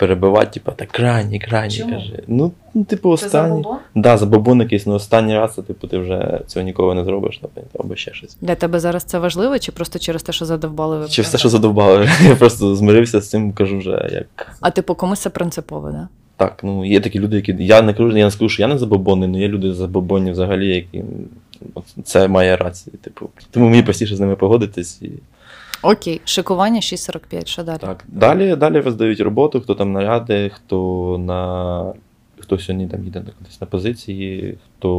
перебивати, 0.02 0.52
типу, 0.52 0.72
так 0.72 0.92
крайні, 0.92 1.40
крайні, 1.40 1.76
Чому? 1.76 1.94
каже. 1.94 2.20
Ну, 2.28 2.52
ну, 2.74 2.84
типу, 2.84 3.10
останні. 3.10 3.64
Да, 3.96 4.18
забобон 4.18 4.60
якийсь, 4.60 4.86
ну 4.86 4.94
останній 4.94 5.34
раз, 5.34 5.56
це, 5.56 5.62
типу, 5.62 5.88
ти 5.88 5.98
вже 5.98 6.40
цього 6.48 6.66
ніколи 6.66 6.96
не 6.96 7.04
зробиш, 7.04 7.42
наприклад, 7.42 7.86
або 7.86 7.96
ще 7.96 8.14
щось. 8.14 8.38
Для 8.42 8.56
тебе 8.56 8.80
зараз 8.80 9.04
це 9.04 9.20
важливо, 9.20 9.60
чи 9.60 9.72
просто 9.72 10.00
через 10.00 10.24
те, 10.24 10.32
що 10.32 10.46
задовбали 10.46 10.98
ви? 10.98 11.08
Чи 11.08 11.22
все, 11.22 11.38
що 11.38 11.50
задовбало, 11.50 12.06
я 12.24 12.36
просто 12.36 12.76
змирився 12.76 13.22
з 13.22 13.30
цим, 13.30 13.54
кажу 13.54 13.78
вже 13.78 14.10
як. 14.12 14.58
А 14.62 14.72
типу 14.72 14.96
комусь 14.96 15.20
це 15.20 15.30
принципово, 15.30 15.92
да? 15.92 16.08
Так, 16.38 16.60
ну 16.64 16.86
є 16.86 17.00
такі 17.00 17.20
люди, 17.20 17.36
які. 17.36 17.56
Я 17.60 17.82
не 17.82 17.94
кажу, 17.94 18.18
я 18.18 18.26
не 18.26 18.32
скажу, 18.32 18.50
що 18.50 18.62
я 18.62 18.68
не 18.68 18.78
забобонний, 18.78 19.30
але 19.30 19.40
є 19.40 19.48
люди 19.48 19.74
забобонні 19.74 20.32
взагалі, 20.32 20.68
які. 20.68 21.04
Це 22.04 22.28
має 22.28 22.58
рацію. 22.58 22.94
Типу. 23.02 23.30
Тому 23.52 23.70
мені 23.70 23.84
простіше 23.84 24.16
з 24.16 24.20
ними 24.20 24.36
погодитись. 24.36 25.02
І... 25.02 25.10
Окей, 25.84 26.22
шикування 26.26 26.80
6.45, 26.80 27.46
що 27.46 27.64
далі? 27.64 27.78
Так. 27.78 28.04
Далі, 28.08 28.56
далі 28.56 28.80
роздають 28.80 29.20
роботу, 29.20 29.62
хто 29.62 29.76
там 29.76 29.92
наряди, 29.92 30.52
хто 30.56 31.18
на. 31.18 31.94
Хто 32.40 32.60
сьогодні 32.60 32.88
там 32.88 33.04
їде 33.04 33.24
на 33.62 33.68
позиції, 33.68 34.58
хто 34.78 34.90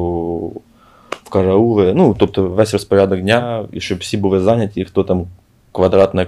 в 1.09 1.29
караули. 1.31 1.95
Ну, 1.95 2.17
тобто 2.19 2.49
весь 2.49 2.73
розпорядок 2.73 3.21
дня, 3.21 3.65
і 3.73 3.81
щоб 3.81 3.99
всі 3.99 4.17
були 4.17 4.41
зайняті, 4.41 4.85
хто 4.85 5.05
там 5.05 5.27
квадратне 5.73 6.27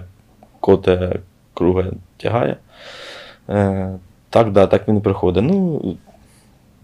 коте 0.60 1.18
круге 1.54 1.84
тягає. 2.16 2.56
Е, 3.48 3.90
так, 4.30 4.52
да, 4.52 4.66
так 4.66 4.88
він 4.88 5.00
приходить. 5.00 5.44
Ну, 5.44 5.82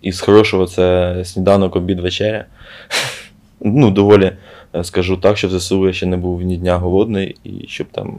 із 0.03 0.21
хорошого 0.21 0.67
це 0.67 1.17
сніданок, 1.25 1.77
обід, 1.77 2.01
вечеря. 2.01 2.45
Ну, 3.63 3.91
доволі, 3.91 4.33
скажу 4.83 5.17
так, 5.17 5.37
що 5.37 5.49
в 5.49 5.59
ЗСУ 5.59 5.87
я 5.87 5.93
ще 5.93 6.07
не 6.07 6.17
був 6.17 6.43
ні 6.43 6.57
дня 6.57 6.79
голодний, 6.79 7.37
і 7.45 7.65
щоб 7.69 7.87
там 7.87 8.19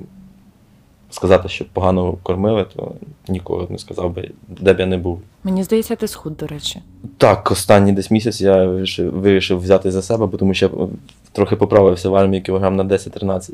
сказати, 1.10 1.50
що 1.50 1.66
погано 1.74 2.18
кормили, 2.24 2.66
то 2.76 2.92
ніколи 3.28 3.68
не 3.70 3.78
сказав 3.78 4.14
би, 4.14 4.32
де 4.48 4.74
б 4.74 4.80
я 4.80 4.86
не 4.86 4.98
був. 4.98 5.22
Мені 5.44 5.64
здається, 5.64 5.96
ти 5.96 6.08
схуд, 6.08 6.38
до 6.38 6.48
речі. 6.48 6.82
Так, 7.18 7.52
останній 7.52 7.92
десь 7.92 8.12
місяць 8.12 8.42
я 8.42 8.66
вирішив, 8.66 9.14
вирішив 9.14 9.60
взяти 9.60 9.92
за 9.92 10.02
себе, 10.02 10.26
бо 10.26 10.38
тому 10.38 10.54
що 10.54 10.66
я 10.66 10.88
трохи 11.32 11.56
поправився 11.56 12.10
в 12.10 12.16
армії 12.16 12.42
кілограм 12.42 12.76
на 12.76 12.84
10-13. 12.84 13.52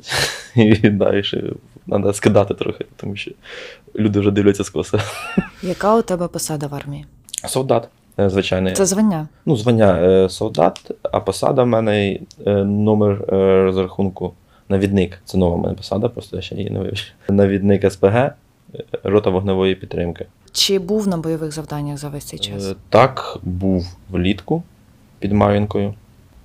І 0.83 0.89
далі 0.89 1.23
треба 1.87 2.13
скидати 2.13 2.53
трохи, 2.53 2.85
тому 2.95 3.15
що 3.15 3.31
люди 3.95 4.19
вже 4.19 4.31
дивляться 4.31 4.63
скоса. 4.63 4.99
Яка 5.63 5.95
у 5.95 6.01
тебе 6.01 6.27
посада 6.27 6.67
в 6.67 6.75
армії? 6.75 7.05
Солдат, 7.47 7.83
е, 7.83 7.87
звичайний. 8.17 8.73
Це 8.73 8.85
звання. 8.85 9.27
Ну, 9.45 9.55
звання 9.55 9.97
е, 10.01 10.29
солдат, 10.29 10.91
а 11.11 11.19
посада 11.19 11.63
в 11.63 11.67
мене 11.67 12.19
е, 12.45 12.51
номер 12.63 13.11
е, 13.33 13.63
розрахунку 13.63 14.33
навідник. 14.69 15.19
Це 15.25 15.37
нова 15.37 15.57
мене 15.57 15.73
посада, 15.73 16.09
просто 16.09 16.35
я 16.35 16.41
ще 16.41 16.55
її 16.55 16.69
не 16.69 16.79
вивчив. 16.79 17.07
Навідник 17.29 17.91
СПГ, 17.91 18.15
е, 18.15 18.33
рота 19.03 19.29
вогневої 19.29 19.75
підтримки. 19.75 20.25
Чи 20.51 20.79
був 20.79 21.07
на 21.07 21.17
бойових 21.17 21.51
завданнях 21.51 21.97
за 21.97 22.09
весь 22.09 22.25
цей 22.25 22.39
час? 22.39 22.65
Е, 22.65 22.75
Так, 22.89 23.37
був 23.43 23.97
влітку 24.09 24.63
під 25.19 25.31
Мар'їнкою. 25.31 25.93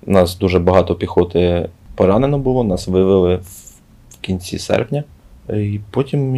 У 0.07 0.11
нас 0.11 0.37
дуже 0.37 0.59
багато 0.59 0.95
піхоти 0.95 1.69
поранено 1.95 2.39
було, 2.39 2.63
нас 2.63 2.87
вивели 2.87 3.35
в 3.35 3.73
в 4.13 4.25
кінці 4.25 4.59
серпня. 4.59 5.03
І 5.49 5.79
потім 5.91 6.33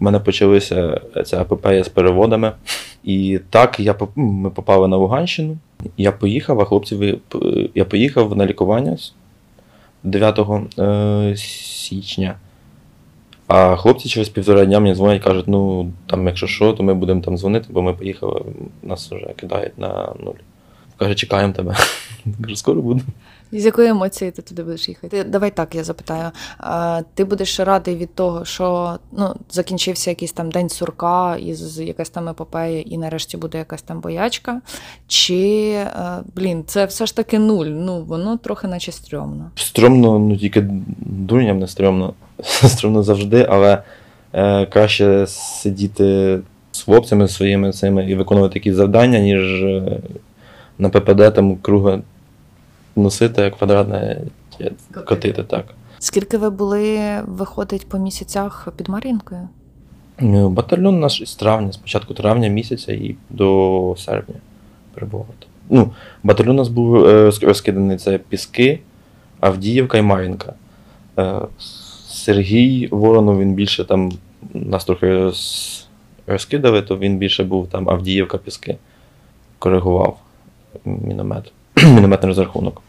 в 0.00 0.02
мене 0.04 0.18
почалися 0.20 1.00
ця 1.26 1.40
епопея 1.40 1.84
з 1.84 1.88
переводами. 1.88 2.52
І 3.06 3.40
так 3.50 3.80
я 3.80 3.94
ми 4.16 4.50
попали 4.50 4.88
на 4.88 4.96
Луганщину. 4.96 5.58
Я 5.96 6.12
поїхав, 6.12 6.60
а 6.60 6.64
хлопці 6.64 7.18
я 7.74 7.84
поїхав 7.84 8.36
на 8.36 8.46
лікування 8.46 8.96
9 10.02 10.40
е, 10.78 11.36
січня. 11.36 12.34
А 13.46 13.76
хлопці 13.76 14.08
через 14.08 14.28
півтора 14.28 14.64
дня 14.64 14.80
мені 14.80 14.94
дзвонять, 14.94 15.22
кажуть, 15.22 15.48
ну 15.48 15.90
там, 16.06 16.26
якщо 16.26 16.46
що, 16.46 16.72
то 16.72 16.82
ми 16.82 16.94
будемо 16.94 17.20
там 17.20 17.38
дзвонити, 17.38 17.66
бо 17.70 17.82
ми 17.82 17.92
поїхали, 17.92 18.42
нас 18.82 19.12
вже 19.12 19.26
кидають 19.36 19.78
на 19.78 20.14
нуль. 20.24 20.40
Каже, 20.96 21.14
чекаємо 21.14 21.52
тебе. 21.52 21.76
Кажу, 22.42 22.56
скоро 22.56 22.82
буду. 22.82 23.00
З 23.52 23.64
якої 23.64 23.88
емоції 23.88 24.30
ти 24.30 24.42
туди 24.42 24.62
будеш 24.62 24.88
їхати? 24.88 25.24
Давай 25.24 25.50
так, 25.50 25.74
я 25.74 25.84
запитаю. 25.84 26.30
А, 26.58 27.02
Ти 27.14 27.24
будеш 27.24 27.60
радий 27.60 27.96
від 27.96 28.14
того, 28.14 28.44
що 28.44 28.96
ну, 29.12 29.34
закінчився 29.50 30.10
якийсь 30.10 30.32
там 30.32 30.50
день 30.50 30.68
сурка, 30.68 31.36
і 31.36 31.54
з- 31.54 31.84
якась 31.84 32.10
там 32.10 32.28
епопея, 32.28 32.80
і 32.80 32.98
нарешті 32.98 33.36
буде 33.36 33.58
якась 33.58 33.82
там 33.82 34.00
боячка? 34.00 34.60
Чи, 35.06 35.68
е, 35.76 35.86
блін, 36.34 36.64
це 36.66 36.84
все 36.84 37.06
ж 37.06 37.16
таки 37.16 37.38
нуль? 37.38 37.66
Ну, 37.66 38.02
воно 38.02 38.36
трохи 38.36 38.66
наче 38.68 38.92
стрьомно. 38.92 39.50
Стромно, 39.54 40.18
ну 40.18 40.36
тільки 40.36 40.66
дурням 40.98 41.58
не 41.58 41.66
стрьомно. 41.68 42.14
Стрьомно 42.42 43.02
завжди, 43.02 43.46
але 43.50 43.82
е, 44.32 44.66
краще 44.66 45.26
сидіти 45.26 46.38
з 46.72 46.82
хлопцями 46.82 47.28
своїми 47.28 47.72
цими 47.72 48.10
і 48.10 48.14
виконувати 48.14 48.54
такі 48.54 48.72
завдання, 48.72 49.18
ніж 49.18 49.62
е, 49.62 49.98
на 50.78 50.88
ППД 50.88 51.34
там 51.34 51.56
круга 51.56 52.00
носити, 52.96 53.42
як 53.42 53.56
квадратне 53.56 54.20
е, 54.60 54.70
котити. 55.06 55.42
так. 55.42 55.64
Скільки 55.98 56.38
ви 56.38 56.50
були, 56.50 57.20
виходить, 57.26 57.88
по 57.88 57.98
місяцях 57.98 58.68
під 58.76 58.88
Мар'їнкою? 58.88 59.48
Е, 60.22 60.48
Батальйон 60.48 61.00
наш 61.00 61.22
з 61.26 61.34
травня, 61.34 61.72
з 61.72 61.76
початку 61.76 62.14
травня 62.14 62.48
місяця 62.48 62.92
і 62.92 63.16
до 63.30 63.94
серпня 63.98 64.34
перебував. 64.94 65.26
Ну, 65.70 65.90
батальйон 66.22 66.54
у 66.54 66.58
нас 66.58 66.68
був 66.68 67.06
е, 67.06 67.30
розкиданий 67.42 67.96
це 67.96 68.18
Піски, 68.18 68.80
Авдіївка 69.40 69.98
і 69.98 70.02
Мар'їнка. 70.02 70.52
Е, 71.18 71.40
Сергій 72.08 72.88
Воронов, 72.90 73.40
він 73.40 73.54
більше 73.54 73.84
там 73.84 74.12
нас 74.54 74.84
трохи 74.84 75.14
роз, 75.14 75.88
розкидали, 76.26 76.82
то 76.82 76.98
він 76.98 77.18
більше 77.18 77.44
був 77.44 77.68
там 77.68 77.90
Авдіївка, 77.90 78.38
Піски. 78.38 78.76
Коригував 79.58 80.18
міномет. 80.84 81.52
Мінометний 81.84 82.28
розрахунок. 82.28 82.82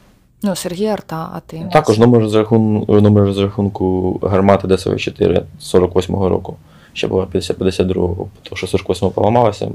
Ну, 0.44 0.56
Сергій 0.56 0.86
Арта, 0.86 1.30
а 1.34 1.40
ти? 1.40 1.70
Також 1.74 1.98
номер 2.00 2.22
розрахунку, 2.22 3.02
номер 3.02 3.24
розрахунку 3.24 4.20
гармати 4.24 4.68
ДСВ-4 4.68 5.42
48-го 5.62 6.30
року. 6.30 6.58
Ще 6.94 7.08
була 7.08 7.26
52-го, 7.34 8.28
тому 8.44 8.58
що 8.58 8.68
48-го 8.68 9.12
поламалася 9.12 9.72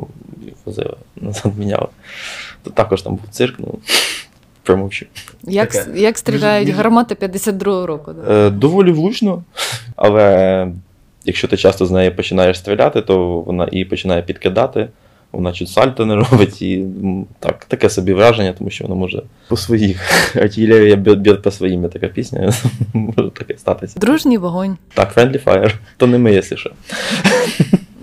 і 0.47 0.71
назад 1.25 1.52
міняли. 1.59 1.87
То 2.62 2.71
також 2.71 3.02
там 3.02 3.14
був 3.14 3.25
цирк, 3.31 3.54
ну 3.59 3.75
промовчу. 4.62 5.07
Як, 5.42 5.73
Таке. 5.73 6.00
як 6.00 6.19
стріляють 6.19 6.66
Між- 6.66 6.75
між- 6.75 6.83
гармати 6.85 7.14
52-го 7.14 7.87
року? 7.87 8.12
Да? 8.12 8.33
Е, 8.47 8.50
доволі 8.50 8.92
влучно, 8.92 9.42
але 9.97 10.69
якщо 11.25 11.49
ти 11.49 11.57
часто 11.57 11.87
з 11.87 11.90
неї 11.90 12.11
починаєш 12.11 12.59
стріляти, 12.59 13.02
то 13.02 13.40
вона 13.40 13.69
і 13.73 13.85
починає 13.85 14.23
підкидати. 14.23 14.88
Вона 15.33 15.53
чуть 15.53 15.69
сальто 15.69 16.07
не 16.07 16.17
робить, 16.31 16.62
і 16.62 16.87
так, 17.39 17.65
таке 17.65 17.91
собі 17.91 18.12
враження, 18.12 18.53
тому 18.59 18.71
що 18.71 18.85
вона 18.85 18.95
може 18.95 19.23
по 19.49 19.57
своїх. 19.57 20.01
Артилерія 20.37 20.97
б'є 20.97 21.15
б'є 21.15 21.35
по 21.35 21.51
своїм, 21.51 21.89
така 21.89 22.09
пісня, 22.09 22.53
може 22.95 23.31
таке 23.31 23.59
статися. 23.59 24.01
Дружній 24.01 24.39
вогонь. 24.39 24.77
Так, 24.95 25.17
Friendly 25.17 25.45
Fire, 25.45 25.75
то 25.97 26.07
не 26.07 26.19
ми, 26.19 26.33
якщо 26.33 26.57
що. 26.57 26.71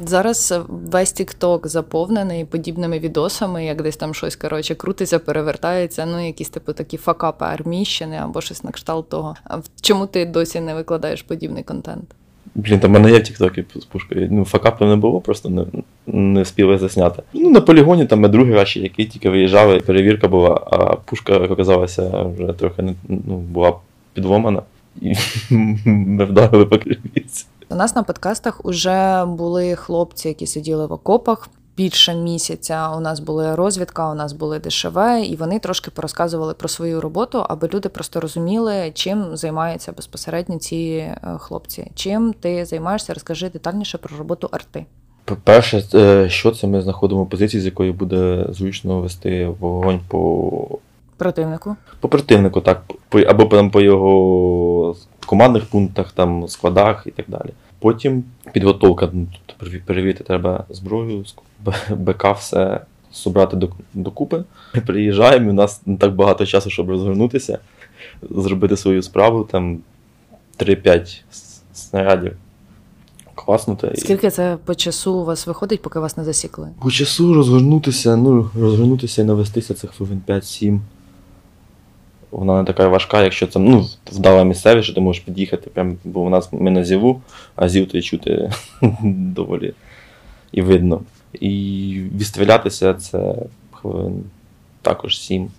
Зараз 0.06 0.52
е, 0.52 0.62
весь 0.68 1.16
TikTok 1.16 1.68
заповнений 1.68 2.46
подібними 2.46 3.00
відосами, 3.00 3.66
як 3.66 3.82
десь 3.82 3.98
там 3.98 4.14
щось 4.14 4.36
коротше 4.36 4.76
крутиться, 4.76 5.20
перевертається. 5.20 6.06
Ну, 6.06 6.26
якісь 6.26 6.50
типу 6.50 6.74
такі 6.74 6.98
факапи 6.98 7.46
армійщини 7.46 8.18
або 8.18 8.42
щось 8.42 8.64
на 8.64 8.72
кшталт 8.72 9.10
того. 9.10 9.36
А 9.44 9.58
чому 9.82 10.06
ти 10.06 10.26
досі 10.26 10.60
не 10.60 10.76
викладаєш 10.76 11.22
подібний 11.22 11.64
контент? 11.64 12.16
Блін, 12.56 12.80
там 12.80 12.92
мене 12.92 13.12
є 13.12 13.20
в 13.20 13.24
Тіктокі 13.24 13.66
з 13.76 13.86
пушкою. 13.86 14.28
Ну, 14.32 14.46
факапу 14.46 14.86
не 14.86 14.96
було, 14.96 15.22
просто 15.22 15.50
не, 15.50 15.66
не 16.08 16.46
спіли 16.46 16.78
засняти. 16.78 17.24
Ну, 17.34 17.50
на 17.50 17.62
полігоні 17.62 18.06
там 18.06 18.20
ми 18.20 18.28
другий 18.28 18.66
ще 18.66 18.80
який 18.80 19.06
тільки 19.06 19.30
виїжджали, 19.30 19.80
перевірка 19.80 20.28
була, 20.28 20.62
а 20.72 20.96
пушка 20.96 21.38
оказалася 21.38 22.24
вже 22.38 22.54
трохи 22.54 22.82
не, 22.82 22.94
ну, 23.08 23.38
була 23.38 23.74
підломана. 24.14 24.62
І 25.02 25.14
ми 25.86 26.26
вдарили 26.26 26.66
по 26.66 26.78
кривіці. 26.78 27.46
У 27.70 27.76
нас 27.76 27.96
на 27.96 28.04
подкастах 28.04 28.66
уже 28.66 29.26
були 29.26 29.76
хлопці, 29.76 30.28
які 30.28 30.48
сиділи 30.48 30.86
в 30.86 30.92
окопах. 30.92 31.50
Більше 31.80 32.16
місяця 32.16 32.90
у 32.98 33.00
нас 33.00 33.20
була 33.20 33.56
розвідка, 33.56 34.12
у 34.12 34.16
нас 34.16 34.34
були 34.34 34.60
ДШВ, 34.60 34.98
і 35.24 35.36
вони 35.36 35.60
трошки 35.60 35.92
порозказували 35.92 36.54
про 36.54 36.68
свою 36.68 37.02
роботу, 37.02 37.46
аби 37.50 37.70
люди 37.74 37.90
просто 37.90 38.20
розуміли, 38.20 38.92
чим 38.94 39.38
займаються 39.38 39.92
безпосередньо 39.92 40.58
ці 40.58 40.76
е, 40.76 41.18
хлопці. 41.40 41.92
Чим 41.96 42.34
ти 42.34 42.66
займаєшся? 42.66 43.14
Розкажи 43.14 43.50
детальніше 43.50 43.98
про 43.98 44.18
роботу 44.18 44.50
арти. 44.52 44.86
По-перше, 45.26 45.84
е, 45.94 46.30
що 46.30 46.52
це 46.52 46.68
ми 46.68 46.82
знаходимо 46.82 47.26
позицію, 47.26 47.62
з 47.62 47.66
якої 47.66 47.92
буде 47.92 48.46
зручно 48.50 49.02
вести 49.02 49.48
вогонь 49.60 50.02
по 50.08 50.80
Противнику. 51.18 51.76
По 52.00 52.10
противнику, 52.10 52.62
так, 52.62 52.82
або 53.28 53.70
по 53.72 53.82
його 53.82 54.96
командних 55.30 55.66
пунктах, 55.66 56.12
там, 56.12 56.48
складах 56.48 57.04
і 57.06 57.12
так 57.12 57.26
далі. 57.28 57.50
Потім 57.80 58.24
підготовка. 58.54 59.10
ну, 59.14 59.28
тобто 59.46 59.78
перевірити 59.86 60.24
треба 60.24 60.64
зброю, 60.70 61.26
БК, 61.90 62.32
все 62.38 62.82
зібрати 63.14 63.58
до, 63.58 63.70
докупи. 63.94 64.44
Ми 64.76 64.82
приїжджаємо, 64.82 65.48
і 65.48 65.50
у 65.50 65.54
нас 65.54 65.82
не 65.86 65.98
так 65.98 66.16
багато 66.16 66.46
часу, 66.46 66.70
щоб 66.70 66.90
розгорнутися, 66.90 67.60
зробити 68.30 68.78
свою 68.78 69.02
справу, 69.04 69.44
там 69.44 69.80
3-5 70.58 71.24
снарядів. 71.74 72.34
Класнути. 73.36 73.92
і- 73.96 74.00
Скільки 74.00 74.30
це 74.30 74.58
по 74.66 74.76
часу 74.76 75.14
у 75.14 75.26
вас 75.26 75.48
виходить, 75.48 75.82
поки 75.82 76.00
вас 76.00 76.18
не 76.18 76.24
засікли? 76.24 76.70
по 76.82 76.92
часу 76.92 77.34
розгорнутися, 77.34 78.16
ну, 78.16 78.50
розгорнутися 78.60 79.22
і 79.22 79.26
навестися 79.26 79.74
це 79.74 79.88
хвилин 79.88 80.22
5-7. 80.28 80.80
Вона 82.32 82.60
не 82.60 82.66
така 82.66 82.88
важка, 82.88 83.24
якщо 83.24 83.48
це 83.48 83.60
ну, 83.60 83.86
вдала 84.12 84.44
місцевість, 84.44 84.86
що 84.86 84.94
ти 84.94 85.02
можеш 85.02 85.24
під'їхати, 85.24 85.70
прям, 85.70 85.98
бо 86.04 86.22
у 86.22 86.30
нас 86.30 86.54
ми 86.54 86.72
на 86.72 86.84
зіву, 86.84 87.22
а 87.56 87.70
зів 87.70 87.88
то 87.88 88.02
чути 88.02 88.52
доволі 89.04 89.74
і 90.52 90.62
видно. 90.62 91.02
І 91.34 91.50
відстрілятися 92.16 92.94
це 92.94 93.36
хвилин 93.72 94.24
також 94.82 95.20
7. 95.20 95.52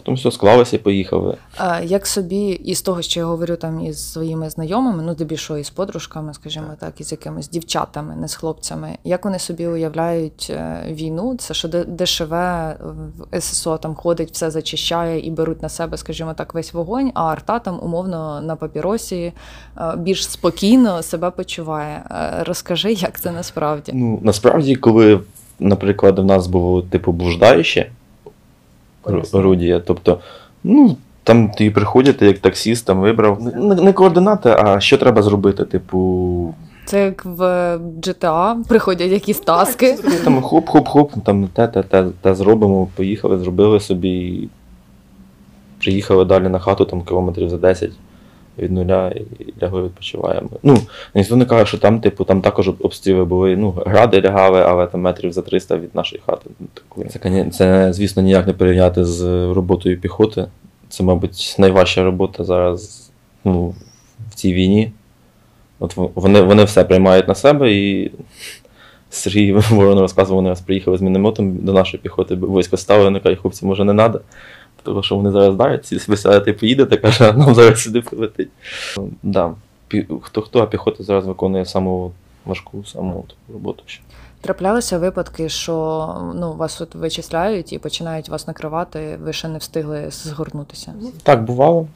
Потім 0.00 0.14
все 0.14 0.30
склалося 0.30 0.76
і 0.76 0.78
поїхали. 0.78 1.36
А 1.56 1.80
як 1.80 2.06
собі 2.06 2.48
із 2.48 2.82
того, 2.82 3.02
що 3.02 3.20
я 3.20 3.26
говорю 3.26 3.56
там 3.56 3.80
із 3.80 4.12
своїми 4.12 4.50
знайомими, 4.50 5.02
ну 5.02 5.12
здебільшого 5.12 5.58
із 5.58 5.70
подружками, 5.70 6.34
скажімо 6.34 6.66
так, 6.80 7.00
із 7.00 7.12
якимись 7.12 7.48
дівчатами, 7.48 8.16
не 8.16 8.28
з 8.28 8.34
хлопцями, 8.34 8.98
як 9.04 9.24
вони 9.24 9.38
собі 9.38 9.66
уявляють 9.66 10.46
е, 10.50 10.82
війну? 10.90 11.36
Це 11.38 11.54
що 11.54 11.68
Д- 11.68 11.84
ДШВ 11.84 12.30
в 12.30 13.40
ССО 13.40 13.78
там 13.78 13.94
ходить, 13.94 14.30
все 14.32 14.50
зачищає 14.50 15.20
і 15.26 15.30
беруть 15.30 15.62
на 15.62 15.68
себе, 15.68 15.96
скажімо 15.96 16.34
так, 16.34 16.54
весь 16.54 16.72
вогонь, 16.72 17.10
а 17.14 17.24
арта 17.24 17.58
там 17.58 17.80
умовно 17.82 18.40
на 18.40 18.56
папіросі 18.56 19.32
е, 19.78 19.96
більш 19.96 20.30
спокійно 20.30 21.02
себе 21.02 21.30
почуває. 21.30 22.02
Е, 22.10 22.44
Розкажи, 22.44 22.92
як 22.92 23.20
це 23.20 23.30
насправді? 23.30 23.92
Ну, 23.94 24.18
насправді, 24.22 24.76
коли, 24.76 25.20
наприклад, 25.58 26.18
в 26.18 26.24
нас 26.24 26.46
було 26.46 26.82
типу 26.82 27.12
блуждаюче 27.12 27.80
Поясни. 27.80 27.99
Орудія, 29.32 29.80
тобто, 29.80 30.18
ну, 30.64 30.96
там 31.24 31.50
ти 31.50 31.70
приходять, 31.70 32.18
ти 32.18 32.26
як 32.26 32.38
таксіст 32.38 32.86
там 32.86 33.00
вибрав. 33.00 33.42
Не, 33.56 33.74
не 33.74 33.92
координати, 33.92 34.48
а 34.58 34.80
що 34.80 34.98
треба 34.98 35.22
зробити, 35.22 35.64
типу. 35.64 36.54
Це 36.84 37.04
як 37.04 37.24
в 37.24 37.42
GTA 37.76 38.68
приходять 38.68 39.10
якісь 39.10 39.40
таски. 39.40 39.98
Там 40.24 40.40
хоп-хоп-хоп, 40.42 41.22
там 41.24 41.48
те, 41.48 41.68
те, 41.68 41.82
те, 41.82 42.06
те 42.20 42.34
зробимо, 42.34 42.88
поїхали, 42.96 43.38
зробили 43.38 43.80
собі. 43.80 44.48
Приїхали 45.78 46.24
далі 46.24 46.48
на 46.48 46.58
хату, 46.58 46.84
там 46.84 47.02
кілометрів 47.02 47.48
за 47.48 47.56
10 47.56 47.90
від 48.60 48.72
нуля 48.72 49.08
і 49.08 49.24
лягли 49.62 49.82
відпочиваємо. 49.82 50.48
Ну, 50.62 50.78
ніхто 51.14 51.36
не 51.36 51.44
каже, 51.44 51.66
що 51.66 51.78
там, 51.78 52.00
типу, 52.00 52.24
там 52.24 52.40
також 52.40 52.68
обстріли 52.68 53.24
були. 53.24 53.56
Ну, 53.56 53.70
гради 53.86 54.20
лягали, 54.20 54.62
але 54.62 54.86
там 54.86 55.00
метрів 55.00 55.32
за 55.32 55.42
300 55.42 55.76
від 55.76 55.94
нашої 55.94 56.22
хати. 56.26 56.50
Ну. 56.96 57.04
Це, 57.04 57.50
це, 57.52 57.92
звісно, 57.92 58.22
ніяк 58.22 58.46
не 58.46 58.52
порівняти 58.52 59.04
з 59.04 59.22
роботою 59.52 60.00
піхоти. 60.00 60.46
Це, 60.88 61.04
мабуть, 61.04 61.56
найважча 61.58 62.04
робота 62.04 62.44
зараз 62.44 63.10
ну, 63.44 63.74
в 64.30 64.34
цій 64.34 64.54
війні. 64.54 64.92
От 65.78 65.96
Вони 65.96 66.40
вони 66.40 66.64
все 66.64 66.84
приймають 66.84 67.28
на 67.28 67.34
себе 67.34 67.72
і 67.72 68.10
Сергій 69.10 69.52
Ворон 69.70 69.98
розказував, 69.98 70.36
вони 70.36 70.48
раз 70.48 70.60
приїхали 70.60 70.98
з 70.98 71.02
мінометом 71.02 71.56
до 71.56 71.72
нашої 71.72 72.02
піхоти, 72.02 72.34
військо 72.34 72.76
ставили, 72.76 73.04
вони 73.04 73.20
кажуть, 73.20 73.38
хлопці, 73.40 73.66
може 73.66 73.84
не 73.84 73.94
треба, 73.94 74.20
тому 74.82 75.02
що 75.02 75.16
вони 75.16 75.30
зараз 75.30 75.54
дарять, 75.54 76.08
ви 76.08 76.16
сядете 76.16 76.52
поїдете, 76.52 76.96
каже, 76.96 77.30
а 77.30 77.32
нам 77.32 77.54
зараз 77.54 77.82
сюди 77.82 78.00
прилетить. 78.00 78.48
Да. 79.22 79.54
Хто 80.22 80.42
хто, 80.42 80.60
а 80.60 80.66
піхота 80.66 81.04
зараз 81.04 81.26
виконує 81.26 81.64
саму 81.66 82.12
важку, 82.44 82.84
саму 82.84 83.24
таку 83.28 83.52
роботу. 83.52 83.82
ще. 83.86 84.02
Траплялися 84.40 84.98
випадки, 84.98 85.48
що 85.48 86.16
ну, 86.34 86.52
вас 86.52 86.80
от 86.80 86.94
вичисляють 86.94 87.72
і 87.72 87.78
починають 87.78 88.28
вас 88.28 88.46
накривати, 88.46 89.18
ви 89.22 89.32
ще 89.32 89.48
не 89.48 89.58
встигли 89.58 90.06
згорнутися? 90.10 90.94
Так, 91.22 91.44
бувало. 91.44 91.86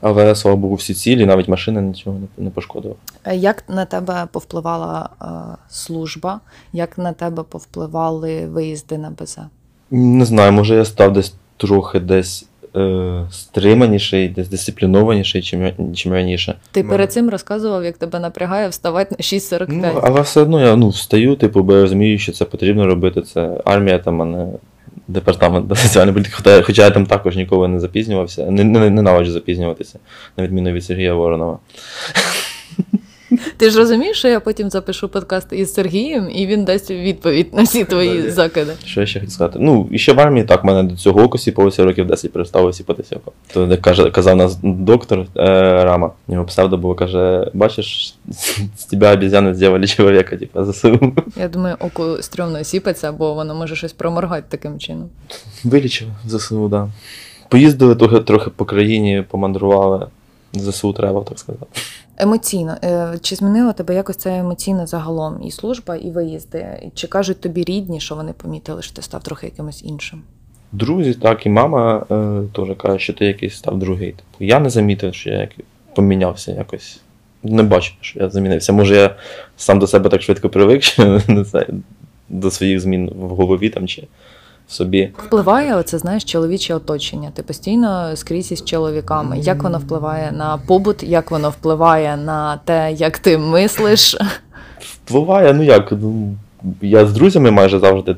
Але 0.00 0.34
слава 0.34 0.56
Богу, 0.56 0.74
всі 0.74 0.94
цілі, 0.94 1.26
навіть 1.26 1.48
машина 1.48 1.80
нічого 1.80 2.16
не 2.38 2.50
пошкодила. 2.50 2.94
Е, 3.24 3.36
як 3.36 3.64
на 3.68 3.84
тебе 3.84 4.28
повпливала 4.32 5.08
е, 5.22 5.26
служба? 5.68 6.40
Як 6.72 6.98
на 6.98 7.12
тебе 7.12 7.42
повпливали 7.42 8.46
виїзди 8.46 8.98
на 8.98 9.10
БЗ? 9.10 9.38
Не 9.90 10.24
знаю, 10.24 10.52
може 10.52 10.74
я 10.74 10.84
став 10.84 11.12
десь 11.12 11.34
трохи 11.60 12.00
десь 12.00 12.46
е, 12.76 13.26
стриманіший, 13.30 14.28
десь 14.28 14.48
дисциплінованіший, 14.48 15.42
чим 15.42 15.72
чим 15.94 16.12
раніше. 16.12 16.54
Ти 16.72 16.84
перед 16.84 17.12
цим 17.12 17.30
розказував, 17.30 17.84
як 17.84 17.96
тебе 17.96 18.20
напрягає 18.20 18.68
вставати 18.68 19.16
на 19.18 19.22
6.45. 19.22 19.66
Ну, 19.68 20.00
Але 20.02 20.20
все 20.20 20.40
одно 20.40 20.60
я 20.60 20.76
ну, 20.76 20.88
встаю, 20.88 21.36
типу, 21.36 21.62
бо 21.62 21.74
я 21.74 21.82
розумію, 21.82 22.18
що 22.18 22.32
це 22.32 22.44
потрібно 22.44 22.86
робити. 22.86 23.22
Це 23.22 23.60
армія 23.64 23.98
там, 23.98 24.22
а 24.22 24.24
не 24.24 24.46
департамент 25.08 25.78
соціальної 25.78 26.14
політики, 26.14 26.62
хоча 26.62 26.84
я 26.84 26.90
там 26.90 27.06
також 27.06 27.36
ніколи 27.36 27.68
не 27.68 27.80
запізнювався. 27.80 28.50
Не, 28.50 28.64
не, 28.64 28.90
Ненавиджу 28.90 29.32
запізнюватися, 29.32 29.98
на 30.36 30.44
відміну 30.44 30.72
від 30.72 30.84
Сергія 30.84 31.14
Воронова. 31.14 31.58
Ти 33.56 33.70
ж 33.70 33.78
розумієш, 33.78 34.18
що 34.18 34.28
я 34.28 34.40
потім 34.40 34.70
запишу 34.70 35.08
подкаст 35.08 35.52
із 35.52 35.74
Сергієм, 35.74 36.30
і 36.34 36.46
він 36.46 36.64
дасть 36.64 36.90
відповідь 36.90 37.54
на 37.54 37.62
всі 37.62 37.84
твої 37.84 38.30
закиди. 38.30 38.72
Що 38.84 39.00
я 39.00 39.06
ще 39.06 39.20
хотів 39.20 39.32
сказати? 39.32 39.58
Ну, 39.62 39.88
і 39.90 39.98
ще 39.98 40.12
в 40.12 40.20
армії 40.20 40.46
так, 40.46 40.64
мене 40.64 40.82
до 40.82 40.96
цього 40.96 41.22
оку 41.22 41.38
сіпалося 41.38 41.84
років 41.84 42.06
10 42.06 42.32
перестало 42.32 42.72
сіпатися. 42.72 43.16
То 43.52 43.66
як 43.66 43.82
каже, 43.82 44.10
казав 44.10 44.36
нас 44.36 44.58
доктор 44.62 45.18
е, 45.18 45.24
Рама, 45.84 46.10
його 46.28 46.44
псевдо 46.44 46.76
було, 46.76 46.94
каже: 46.94 47.50
бачиш, 47.54 48.14
з 48.76 48.84
тебе 48.84 49.12
обізяни 49.12 49.54
зробили 49.54 49.86
чоловіка, 49.86 50.36
типу, 50.36 50.64
ЗСУ. 50.64 51.12
Я 51.36 51.48
думаю, 51.48 51.76
оку 51.80 52.16
стрьомно 52.20 52.64
сіпаться, 52.64 53.12
бо 53.12 53.34
воно 53.34 53.54
може 53.54 53.76
щось 53.76 53.92
проморгати 53.92 54.44
таким 54.48 54.78
чином. 54.78 55.08
Вилічив 55.64 56.08
ЗСУ, 56.26 56.60
так. 56.62 56.70
Да. 56.70 56.88
Поїздили 57.48 57.94
трохи, 57.94 58.20
трохи 58.20 58.50
по 58.50 58.64
країні, 58.64 59.24
помандрували. 59.30 60.06
ЗСУ 60.52 60.92
треба, 60.92 61.20
так 61.20 61.38
сказати. 61.38 61.66
Емоційно. 62.22 62.76
Е, 62.84 63.18
чи 63.22 63.36
змінило 63.36 63.72
тебе 63.72 63.94
якось 63.94 64.16
це 64.16 64.38
емоційно 64.38 64.86
загалом? 64.86 65.42
І 65.42 65.50
служба, 65.50 65.96
і 65.96 66.10
виїзди? 66.10 66.90
Чи 66.94 67.06
кажуть 67.06 67.40
тобі 67.40 67.64
рідні, 67.64 68.00
що 68.00 68.14
вони 68.14 68.32
помітили, 68.32 68.82
що 68.82 68.94
ти 68.94 69.02
став 69.02 69.22
трохи 69.22 69.46
якимось 69.46 69.84
іншим? 69.84 70.22
Друзі, 70.72 71.14
так, 71.14 71.46
і 71.46 71.48
мама 71.48 72.06
е, 72.10 72.42
теж 72.52 72.76
каже, 72.76 72.98
що 72.98 73.12
ти 73.12 73.24
якийсь 73.24 73.56
став 73.56 73.78
другий. 73.78 74.10
Типу, 74.10 74.44
я 74.44 74.60
не 74.60 74.70
замітив, 74.70 75.14
що 75.14 75.30
я 75.30 75.48
помінявся 75.94 76.52
якось. 76.52 77.00
Не 77.42 77.62
бачу, 77.62 77.94
що 78.00 78.20
я 78.20 78.30
замінився. 78.30 78.72
Може, 78.72 78.96
я 78.96 79.16
сам 79.56 79.78
до 79.78 79.86
себе 79.86 80.10
так 80.10 80.22
швидко 80.22 80.48
привик, 80.48 80.82
що 80.82 81.20
не 81.28 81.44
знаю, 81.44 81.82
до 82.28 82.50
своїх 82.50 82.80
змін 82.80 83.12
в 83.16 83.28
голові 83.28 83.70
там 83.70 83.86
чи 83.88 84.06
собі. 84.70 85.10
Впливає 85.18 85.76
оце, 85.76 85.98
знаєш, 85.98 86.24
чоловіче 86.24 86.74
оточення. 86.74 87.30
Ти 87.34 87.42
постійно 87.42 88.16
скрізь 88.16 88.52
із 88.52 88.64
чоловіками. 88.64 89.38
Як 89.38 89.62
воно 89.62 89.78
впливає 89.78 90.32
на 90.32 90.58
побут, 90.66 91.02
як 91.02 91.30
воно 91.30 91.50
впливає 91.50 92.16
на 92.16 92.56
те, 92.64 92.92
як 92.92 93.18
ти 93.18 93.38
мислиш? 93.38 94.16
Впливає, 94.80 95.54
ну 95.54 95.62
як? 95.62 95.92
Ну, 95.92 96.34
я 96.82 97.06
з 97.06 97.12
друзями 97.12 97.50
майже 97.50 97.78
завжди 97.78 98.16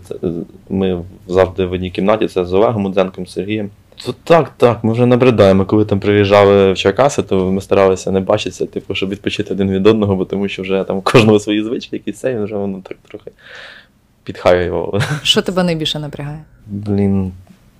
ми 0.68 1.02
завжди 1.28 1.66
в 1.66 1.72
одній 1.72 1.90
кімнаті, 1.90 2.28
це 2.28 2.44
з 2.44 2.52
Олегом 2.52 2.84
Удзенком, 2.84 3.26
Сергієм. 3.26 3.70
То 4.06 4.14
так, 4.24 4.52
так, 4.56 4.84
ми 4.84 4.92
вже 4.92 5.06
набридаємо. 5.06 5.64
Коли 5.64 5.84
там 5.84 6.00
приїжджали 6.00 6.72
в 6.72 6.76
Черкаси, 6.76 7.22
то 7.22 7.52
ми 7.52 7.60
старалися 7.60 8.10
не 8.10 8.20
бачитися, 8.20 8.66
типу, 8.66 8.94
щоб 8.94 9.08
відпочити 9.08 9.54
один 9.54 9.70
від 9.70 9.86
одного, 9.86 10.16
бо 10.16 10.24
тому 10.24 10.48
що 10.48 10.62
вже 10.62 10.84
там 10.84 10.96
у 10.96 11.02
кожного 11.02 11.38
свої 11.38 11.64
звички, 11.64 11.96
якісь 11.96 12.18
це, 12.18 12.32
і 12.32 12.38
вже 12.38 12.56
воно 12.56 12.80
так 12.88 12.96
трохи 13.08 13.30
підхаював. 14.24 15.02
Що 15.22 15.42
тебе 15.42 15.62
найбільше 15.62 15.98
напрягає? 15.98 16.44
Блін. 16.66 17.32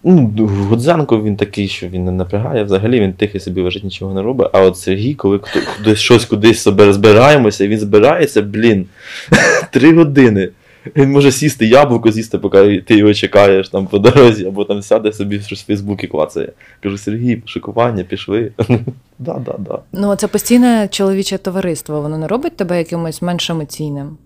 Ну, 0.05 0.49
Гудзенко 0.69 1.23
він 1.23 1.37
такий, 1.37 1.69
що 1.69 1.89
він 1.89 2.05
не 2.05 2.13
напрягає. 2.13 2.65
Взагалі 2.65 3.01
він 3.01 3.13
тихий 3.13 3.41
собі 3.41 3.61
лежить, 3.61 3.85
нічого 3.85 4.15
не 4.15 4.23
робить. 4.23 4.49
А 4.53 4.61
от 4.61 4.79
Сергій, 4.79 5.15
коли 5.15 5.41
кудись 5.79 5.99
щось 5.99 6.25
кудись 6.25 6.63
себе 6.63 6.87
розбираємося, 6.87 7.69
він 7.69 7.79
збирається, 7.79 8.43
блін, 8.43 8.87
три 9.71 9.95
години. 9.95 10.49
Він 10.97 11.11
може 11.11 11.33
сісти 11.33 11.67
яблуко, 11.67 12.13
з'їсти, 12.13 12.39
поки 12.39 12.81
ти 12.81 12.97
його 12.97 13.15
чекаєш 13.15 13.69
там 13.69 13.87
по 13.87 13.99
дорозі, 13.99 14.47
або 14.47 14.65
там 14.65 14.83
сяде 14.83 15.13
собі 15.13 15.41
щось 15.41 15.63
в 15.63 15.67
Фейсбуці 15.67 16.07
клацає. 16.07 16.53
Кажу, 16.83 16.99
Сергій, 16.99 17.43
шикування, 17.45 18.05
пішли. 18.05 18.53
да, 19.19 19.35
да, 19.47 19.55
да. 19.59 19.79
Ну, 19.93 20.17
це 20.17 20.29
постійне 20.29 20.89
чоловіче 20.91 21.39
товариство, 21.39 22.01
воно 22.01 22.19
не 22.19 22.27
робить 22.27 22.57
тебе 22.57 22.79
якимось 22.79 23.23
менш 23.23 23.51
емоційним. 23.51 24.17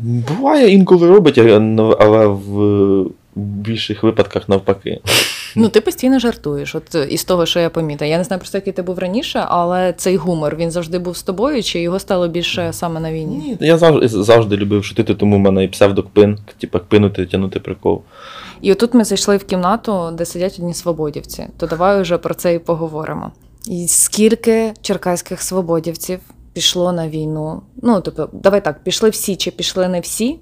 Буває, 0.00 0.70
інколи 0.70 1.08
робить, 1.08 1.38
але 2.00 2.26
в 2.26 3.06
більших 3.34 4.02
випадках 4.02 4.48
навпаки. 4.48 5.00
Ну, 5.56 5.68
ти 5.68 5.80
постійно 5.80 6.18
жартуєш. 6.18 6.74
От 6.74 6.96
із 7.10 7.24
того, 7.24 7.46
що 7.46 7.60
я 7.60 7.70
помітила. 7.70 8.10
Я 8.10 8.18
не 8.18 8.24
знаю 8.24 8.40
просто, 8.40 8.58
який 8.58 8.72
ти 8.72 8.82
був 8.82 8.98
раніше, 8.98 9.44
але 9.48 9.92
цей 9.92 10.16
гумор 10.16 10.56
він 10.56 10.70
завжди 10.70 10.98
був 10.98 11.16
з 11.16 11.22
тобою, 11.22 11.62
чи 11.62 11.80
його 11.80 11.98
стало 11.98 12.28
більше 12.28 12.72
саме 12.72 13.00
на 13.00 13.12
війні? 13.12 13.56
Ні, 13.60 13.66
я 13.66 13.78
завжди 13.78 14.08
завжди 14.08 14.56
любив 14.56 14.84
шутити, 14.84 15.14
тому 15.14 15.36
в 15.36 15.38
мене 15.38 15.64
і 15.64 15.68
псевдокпин, 15.68 16.38
типу 16.58 16.78
кпинути, 16.78 17.26
тягнути 17.26 17.60
прикол. 17.60 18.02
І 18.60 18.72
отут 18.72 18.94
ми 18.94 19.04
зайшли 19.04 19.36
в 19.36 19.44
кімнату, 19.44 20.10
де 20.14 20.24
сидять 20.24 20.56
одні 20.58 20.74
свободівці. 20.74 21.46
То 21.56 21.66
давай 21.66 22.02
вже 22.02 22.18
про 22.18 22.34
це 22.34 22.54
і 22.54 22.58
поговоримо. 22.58 23.32
І 23.68 23.86
скільки 23.88 24.72
черкаських 24.82 25.42
свободівців 25.42 26.18
пішло 26.52 26.92
на 26.92 27.08
війну. 27.08 27.62
Ну, 27.82 28.00
тобто, 28.00 28.30
давай 28.32 28.64
так, 28.64 28.84
пішли 28.84 29.10
всі 29.10 29.36
чи 29.36 29.50
пішли 29.50 29.88
не 29.88 30.00
всі. 30.00 30.38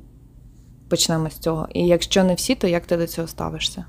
Почнемо 0.88 1.30
з 1.30 1.38
цього. 1.38 1.68
І 1.74 1.86
якщо 1.86 2.24
не 2.24 2.34
всі, 2.34 2.54
то 2.54 2.66
як 2.66 2.86
ти 2.86 2.96
до 2.96 3.06
цього 3.06 3.28
ставишся? 3.28 3.84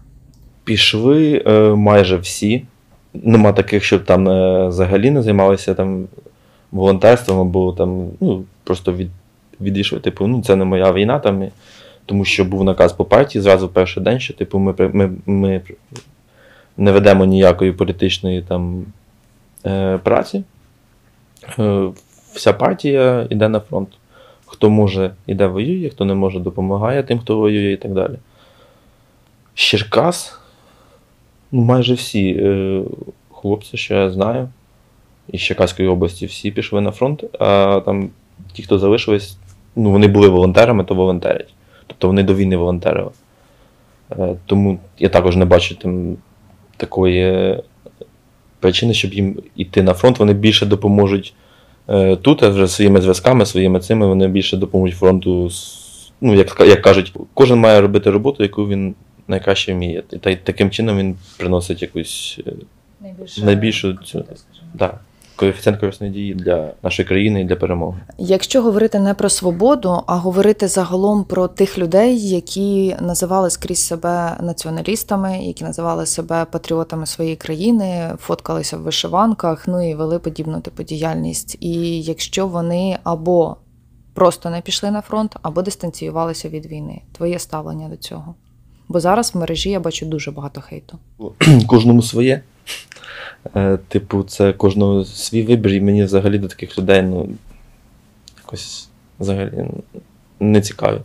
Пішли 0.64 1.44
е, 1.48 1.70
майже 1.76 2.18
всі. 2.18 2.66
Нема 3.14 3.54
таких, 3.54 3.84
щоб 3.84 4.06
там 4.06 4.30
е, 4.30 4.68
взагалі 4.68 5.12
не 5.12 5.22
займалися 5.22 5.74
там 5.74 6.08
волонтерством, 6.72 7.40
або 7.40 7.74
там, 7.74 8.08
ну, 8.20 8.44
просто 8.64 8.94
від, 8.94 9.10
відійшли, 9.62 10.00
типу, 10.00 10.28
ну, 10.28 10.42
це 10.42 10.56
не 10.56 10.66
моя 10.66 10.92
війна, 10.94 11.20
там, 11.20 11.48
тому 12.06 12.26
що 12.26 12.46
був 12.46 12.64
наказ 12.64 12.94
по 12.94 13.06
партії 13.06 13.42
зразу 13.42 13.68
в 13.68 13.74
перший 13.74 14.04
день, 14.04 14.20
що 14.20 14.34
типу, 14.34 14.60
ми 14.60 14.74
ми, 14.94 15.12
ми 15.26 15.62
не 16.78 16.92
ведемо 16.92 17.26
ніякої 17.26 17.72
політичної 17.72 18.42
там 18.42 18.86
е, 19.66 19.98
праці. 19.98 20.44
Е, 21.60 21.90
вся 22.34 22.54
партія 22.54 23.28
йде 23.30 23.50
на 23.50 23.60
фронт. 23.60 23.90
Хто 24.46 24.70
може, 24.70 25.12
йде 25.28 25.48
воює, 25.48 25.90
хто 25.90 26.06
не 26.06 26.14
може, 26.14 26.40
допомагає 26.40 27.04
тим, 27.04 27.20
хто 27.20 27.38
воює 27.38 27.72
і 27.72 27.78
так 27.78 27.94
далі. 27.94 28.16
Черкас, 29.54 30.40
ну 31.52 31.62
майже 31.62 31.94
всі 31.94 32.30
е, 32.40 32.82
хлопці, 33.32 33.78
що 33.78 33.94
я 33.94 34.10
знаю, 34.10 34.50
із 35.32 35.42
Черкаської 35.42 35.88
області 35.88 36.26
всі 36.26 36.52
пішли 36.52 36.82
на 36.82 36.92
фронт, 36.92 37.24
а 37.40 37.82
там 37.86 38.10
ті, 38.54 38.64
хто 38.64 38.80
залишились, 38.80 39.38
ну 39.76 39.92
вони 39.92 40.08
були 40.08 40.30
волонтерами, 40.30 40.84
то 40.84 40.96
волонтерять. 40.96 41.54
Тобто 41.88 42.08
вони 42.08 42.24
до 42.24 42.36
війни 42.36 42.58
волонтерили. 42.58 43.12
Е, 44.12 44.36
тому 44.46 44.80
я 45.00 45.10
також 45.10 45.36
не 45.36 45.46
бачу 45.46 45.76
там 45.76 46.18
такої 46.78 47.58
причини, 48.60 48.94
щоб 48.94 49.14
їм 49.14 49.38
йти 49.56 49.84
на 49.84 49.94
фронт, 49.94 50.20
вони 50.20 50.34
більше 50.34 50.66
допоможуть 50.66 51.34
Е, 51.34 51.51
тут 52.22 52.42
вже 52.42 52.68
своїми 52.68 53.02
зв'язками, 53.02 53.46
своїми 53.46 53.80
цими 53.80 54.08
вони 54.08 54.28
більше 54.28 54.58
допоможуть 54.58 54.98
фронту. 54.98 55.50
Ну, 56.22 56.34
як 56.34 56.60
як 56.60 56.82
кажуть, 56.82 57.14
кожен 57.34 57.60
має 57.60 57.82
робити 57.82 58.12
роботу, 58.12 58.44
яку 58.44 58.68
він 58.68 58.96
найкраще 59.28 59.74
вміє. 59.74 60.04
І 60.12 60.36
таким 60.36 60.70
чином 60.70 60.98
він 60.98 61.16
приносить 61.38 61.82
якусь 61.82 62.40
найбільшу, 63.02 63.46
найбільшу 63.46 63.94
цю. 63.94 64.26
Да 64.74 65.00
коефіцієнт 65.42 65.80
корисної 65.80 66.14
дії 66.14 66.34
для 66.34 66.74
нашої 66.84 67.08
країни 67.08 67.42
і 67.42 67.44
для 67.44 67.56
перемоги. 67.56 68.00
Якщо 68.18 68.62
говорити 68.62 69.00
не 69.00 69.14
про 69.14 69.30
свободу, 69.30 70.04
а 70.08 70.16
говорити 70.16 70.68
загалом 70.68 71.24
про 71.24 71.48
тих 71.48 71.78
людей, 71.78 72.30
які 72.30 72.96
називали 73.00 73.50
скрізь 73.50 73.86
себе 73.86 74.38
націоналістами, 74.42 75.44
які 75.44 75.64
називали 75.64 76.06
себе 76.06 76.46
патріотами 76.52 77.06
своєї 77.06 77.36
країни, 77.36 78.12
фоткалися 78.20 78.78
в 78.78 78.82
вишиванках, 78.82 79.68
ну 79.68 79.90
і 79.90 79.96
вели 79.96 80.20
подібну 80.20 80.62
типу 80.62 80.84
діяльність. 80.84 81.58
І 81.60 82.02
якщо 82.02 82.48
вони 82.48 82.98
або 83.04 83.56
просто 84.14 84.50
не 84.50 84.62
пішли 84.62 84.92
на 84.92 85.02
фронт, 85.02 85.36
або 85.42 85.62
дистанціювалися 85.62 86.50
від 86.50 86.66
війни, 86.66 87.02
твоє 87.12 87.40
ставлення 87.40 87.90
до 87.90 87.96
цього. 87.96 88.36
Бо 88.88 89.00
зараз 89.00 89.36
в 89.36 89.38
мережі 89.38 89.70
я 89.70 89.80
бачу 89.80 90.06
дуже 90.06 90.32
багато 90.32 90.62
хейту. 90.62 90.98
Кожному 91.68 92.02
своє. 92.02 92.42
Е, 93.56 93.78
Типу, 93.88 94.24
це 94.24 94.54
кожного 94.54 95.06
свій 95.06 95.44
вибір, 95.44 95.72
і 95.72 95.82
мені 95.82 96.04
взагалі 96.04 96.38
до 96.38 96.48
таких 96.48 96.80
людей 96.80 97.02
ну, 97.02 97.30
якось 98.38 98.90
взагалі 99.20 99.52
не 100.40 100.62
цікаві. 100.62 100.98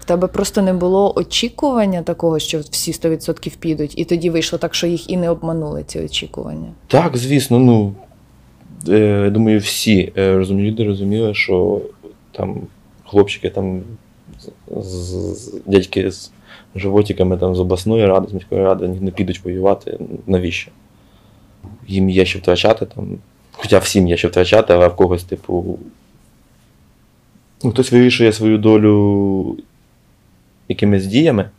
В 0.00 0.04
тебе 0.04 0.26
просто 0.26 0.62
не 0.62 0.72
було 0.72 1.12
очікування 1.16 2.02
такого, 2.02 2.38
що 2.38 2.58
всі 2.58 2.92
100% 2.92 3.56
підуть, 3.58 3.98
і 3.98 4.04
тоді 4.04 4.30
вийшло 4.30 4.58
так, 4.58 4.74
що 4.74 4.86
їх 4.86 5.10
і 5.10 5.16
не 5.16 5.30
обманули 5.30 5.84
ці 5.86 6.00
очікування. 6.00 6.68
Так, 6.86 7.16
звісно, 7.16 7.58
ну 7.58 7.94
е, 8.88 8.98
я 9.24 9.30
думаю, 9.30 9.58
всі 9.58 10.12
е, 10.16 10.36
розумні 10.36 10.70
люди 10.70 10.84
розуміли, 10.84 11.34
що 11.34 11.80
там 12.32 12.60
хлопчики 13.06 13.50
там 13.50 13.82
з, 14.76 15.10
з 15.36 15.54
дядьки 15.66 16.10
з 16.10 16.30
животиками 16.76 17.36
там 17.36 17.54
з 17.54 17.60
обласної 17.60 18.06
ради, 18.06 18.28
з 18.28 18.32
міської 18.32 18.62
ради 18.62 18.88
не 18.88 19.10
підуть 19.10 19.44
воювати. 19.44 19.98
Навіщо? 20.26 20.70
Їм 21.86 22.10
є 22.10 22.24
що 22.24 22.38
втрачати 22.38 22.86
там. 22.86 23.18
Хоча 23.52 23.78
всім 23.78 24.08
є 24.08 24.16
що 24.16 24.28
втрачати, 24.28 24.74
але 24.74 24.88
в 24.88 24.96
когось, 24.96 25.24
типу. 25.24 25.78
Ну, 27.64 27.70
хтось 27.70 27.92
вирішує 27.92 28.32
свою 28.32 28.58
долю 28.58 29.56
якимись 30.68 31.06
діями, 31.06 31.50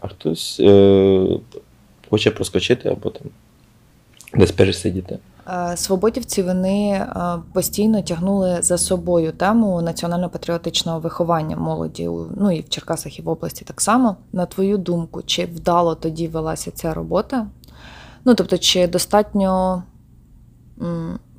а 0.00 0.08
хтось 0.08 0.60
е, 0.60 1.26
хоче 2.10 2.30
проскочити 2.30 2.88
або 2.88 3.10
там 3.10 3.26
десь 4.34 4.52
пересидіти. 4.52 5.18
Е, 5.48 5.76
Свободівці 5.76 6.42
вони 6.42 6.90
е, 6.90 7.06
постійно 7.52 8.02
тягнули 8.02 8.62
за 8.62 8.78
собою 8.78 9.32
тему 9.32 9.82
національно-патріотичного 9.82 11.00
виховання 11.00 11.56
молоді, 11.56 12.08
ну 12.36 12.50
і 12.52 12.60
в 12.60 12.68
Черкасах, 12.68 13.18
і 13.18 13.22
в 13.22 13.28
області 13.28 13.64
так 13.64 13.80
само. 13.80 14.16
На 14.32 14.46
твою 14.46 14.78
думку, 14.78 15.22
чи 15.26 15.44
вдало 15.44 15.94
тоді 15.94 16.28
велася 16.28 16.70
ця 16.70 16.94
робота? 16.94 17.46
Ну 18.24 18.34
тобто, 18.34 18.58
чи 18.58 18.86
достатньо 18.86 19.82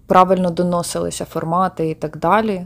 правильно 0.07 0.49
доносилися 0.49 1.25
формати 1.25 1.89
і 1.89 1.93
так 1.93 2.17
далі? 2.17 2.65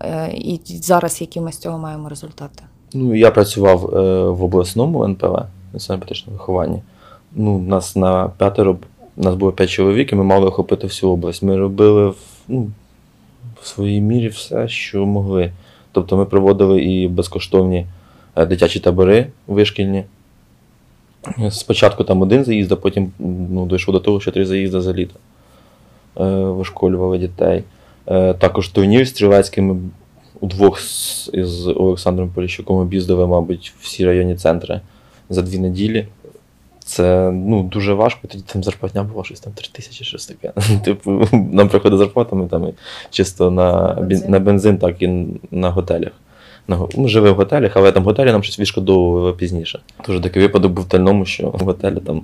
Е, 0.00 0.32
І 0.34 0.60
зараз 0.64 1.20
які 1.20 1.40
ми 1.40 1.52
з 1.52 1.58
цього 1.58 1.78
маємо 1.78 2.08
результати? 2.08 2.64
Ну, 2.94 3.14
я 3.14 3.30
працював 3.30 3.96
е, 3.96 4.28
в 4.28 4.42
обласному 4.42 5.04
НПВ, 5.04 5.38
національно 5.72 6.00
патріотичному 6.00 6.38
вихованні. 6.38 6.82
Ну, 7.32 7.58
нас 7.58 7.96
на 7.96 8.28
п'ятеро, 8.28 8.76
нас 9.16 9.34
було 9.34 9.52
п'ять 9.52 9.70
чоловік, 9.70 10.12
і 10.12 10.16
ми 10.16 10.24
мали 10.24 10.46
охопити 10.46 10.86
всю 10.86 11.12
область. 11.12 11.42
Ми 11.42 11.56
робили 11.56 12.08
в, 12.08 12.16
ну, 12.48 12.70
в 13.60 13.66
своїй 13.66 14.00
мірі 14.00 14.28
все, 14.28 14.68
що 14.68 15.06
могли. 15.06 15.52
Тобто 15.92 16.16
ми 16.16 16.24
проводили 16.24 16.82
і 16.82 17.08
безкоштовні 17.08 17.86
е, 18.36 18.46
дитячі 18.46 18.80
табори 18.80 19.26
вишкільні. 19.46 20.04
Спочатку 21.50 22.04
там 22.04 22.22
один 22.22 22.44
заїзд, 22.44 22.72
а 22.72 22.76
потім 22.76 23.12
ну, 23.50 23.66
дійшло 23.66 23.92
до 23.92 24.00
того, 24.00 24.20
що 24.20 24.30
три 24.30 24.46
заїзди 24.46 24.80
за 24.80 24.92
літо. 24.92 25.14
Е, 26.20 26.24
вишколювали 26.34 27.18
дітей. 27.18 27.64
Е, 28.06 28.34
також 28.34 28.68
турнір 28.68 29.08
стрілецький 29.08 29.62
ми 29.62 29.76
удвох 30.40 30.80
з, 30.80 31.30
із 31.32 31.66
Олександром 31.66 32.28
Поліщуком 32.28 32.76
об'їздили, 32.76 33.26
мабуть, 33.26 33.72
всі 33.80 34.06
районні 34.06 34.36
центри 34.36 34.80
за 35.30 35.42
дві 35.42 35.58
неділі. 35.58 36.06
Це 36.84 37.30
ну, 37.30 37.62
дуже 37.62 37.94
важко, 37.94 38.28
тоді 38.28 38.44
там 38.46 38.64
зарплатня 38.64 39.02
була 39.02 39.24
щось 39.24 39.40
там 39.40 39.52
3 39.52 39.68
тисячі, 39.72 40.04
щось 40.04 40.26
таке. 40.26 40.52
Типу, 40.84 41.28
нам 41.32 41.68
приходить 41.68 41.98
зарплата, 41.98 42.36
ми 42.36 42.48
там 42.48 42.68
чисто 43.10 43.50
на 43.50 44.40
бензин, 44.40 44.78
так 44.78 45.02
і 45.02 45.26
на 45.50 45.70
готелях. 45.70 46.12
Го- 46.68 46.88
ми 46.96 47.08
жили 47.08 47.30
в 47.30 47.34
готелях, 47.34 47.72
але 47.76 47.92
там 47.92 48.02
в 48.02 48.06
готелі 48.06 48.32
нам 48.32 48.42
щось 48.42 48.58
відшкодовували 48.60 49.32
пізніше. 49.32 49.80
Дуже 50.06 50.20
такий 50.20 50.42
випадок 50.42 50.72
був 50.72 50.84
в 50.84 50.88
Тальному, 50.88 51.24
що 51.24 51.48
в 51.48 51.60
готелі 51.60 52.00
там 52.00 52.22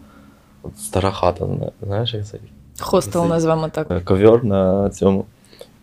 стара 0.78 1.10
хата, 1.10 1.46
знаєш, 1.82 2.14
як 2.14 2.26
це? 2.26 2.38
Хостел 2.80 3.26
назвемо 3.26 3.68
так. 3.68 3.90
Е, 3.90 4.00
ковер 4.00 4.44
на 4.44 4.90
цьому. 4.90 5.24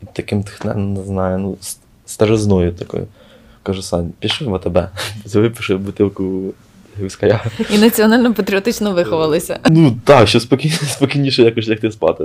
І 0.01 0.05
таким 0.13 0.43
тхненним, 0.43 0.93
не 0.93 1.03
знаю, 1.03 1.37
ну, 1.37 1.57
с- 1.61 1.79
старозною 2.05 2.71
такою. 2.73 3.07
Кажу, 3.63 3.81
Сань, 3.81 4.13
пішли 4.19 4.47
в 4.51 4.55
АТБ. 4.55 4.77
Взяли, 5.25 5.51
бутилку 5.69 6.41
виская. 7.01 7.45
І 7.73 7.77
національно-патріотично 7.77 8.93
виховалися. 8.93 9.59
Ну 9.69 9.95
так, 10.03 10.27
що 10.27 10.39
спокій, 10.39 10.69
спокійніше 10.69 11.43
якось 11.43 11.69
лягти 11.69 11.91
спати. 11.91 12.23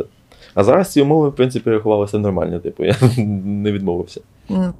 А 0.54 0.64
зараз 0.64 0.92
ці 0.92 1.02
умови, 1.02 1.28
в 1.28 1.32
принципі, 1.32 1.70
рахувалися 1.70 2.18
нормально, 2.18 2.58
типу, 2.58 2.84
я 2.84 2.96
не 3.44 3.72
відмовився. 3.72 4.20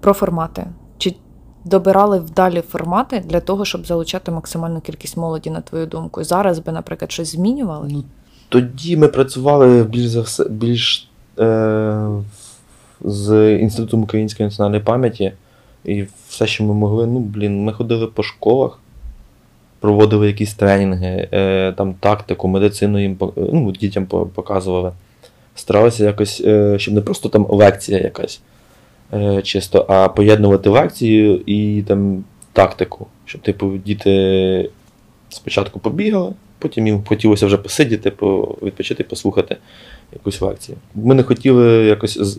Про 0.01 0.13
формати. 0.13 0.65
Чи 0.99 1.15
добирали 1.65 2.19
вдалі 2.19 2.61
формати 2.61 3.23
для 3.27 3.41
того, 3.41 3.65
щоб 3.65 3.87
залучати 3.87 4.31
максимальну 4.33 4.81
кількість 4.81 5.17
молоді, 5.17 5.51
на 5.51 5.61
твою 5.61 5.87
думку? 5.87 6.25
Зараз 6.25 6.59
би, 6.59 6.73
наприклад, 6.73 7.13
щось 7.13 7.33
змінювали? 7.33 7.89
Ну, 7.93 8.05
тоді 8.49 8.97
ми 8.97 9.09
працювали 9.09 9.85
більш 9.85 10.07
за 10.07 10.21
все 10.21 10.49
більш 10.49 11.09
е, 11.39 12.07
з 13.01 13.57
Інститутом 13.59 14.03
української 14.03 14.47
національної 14.47 14.83
пам'яті. 14.83 15.33
І 15.85 16.05
все, 16.29 16.47
що 16.47 16.65
ми 16.65 16.75
могли, 16.75 17.07
ну, 17.07 17.19
блін, 17.19 17.65
ми 17.65 17.73
ходили 17.73 18.07
по 18.07 18.23
школах, 18.23 18.79
проводили 19.81 20.27
якісь 20.27 20.55
тренінги, 20.55 21.29
е, 21.33 21.73
там 21.73 21.95
тактику, 21.95 22.49
медицину 22.49 23.03
їм 23.03 23.17
ну, 23.37 23.73
дітям 23.73 24.07
показували. 24.07 24.93
Старалися 25.55 26.05
якось, 26.05 26.43
е, 26.45 26.79
щоб 26.79 26.95
не 26.95 27.01
просто 27.01 27.29
там 27.29 27.47
лекція 27.51 27.99
якась 27.99 28.41
чисто, 29.43 29.87
а 29.89 30.09
поєднувати 30.09 30.71
лекцію 30.71 31.41
і 31.47 31.83
там 31.89 32.25
тактику. 32.53 33.07
Щоб, 33.25 33.41
типу, 33.41 33.71
діти 33.85 34.71
спочатку 35.29 35.79
побігали, 35.79 36.33
потім 36.59 36.87
їм 36.87 37.05
хотілося 37.05 37.47
вже 37.47 37.57
посидіти, 37.57 38.13
відпочити, 38.63 39.05
послухати 39.05 39.57
якусь 40.13 40.41
лекцію. 40.41 40.79
Ми 40.95 41.15
не 41.15 41.23
хотіли 41.23 41.69
якось 41.85 42.39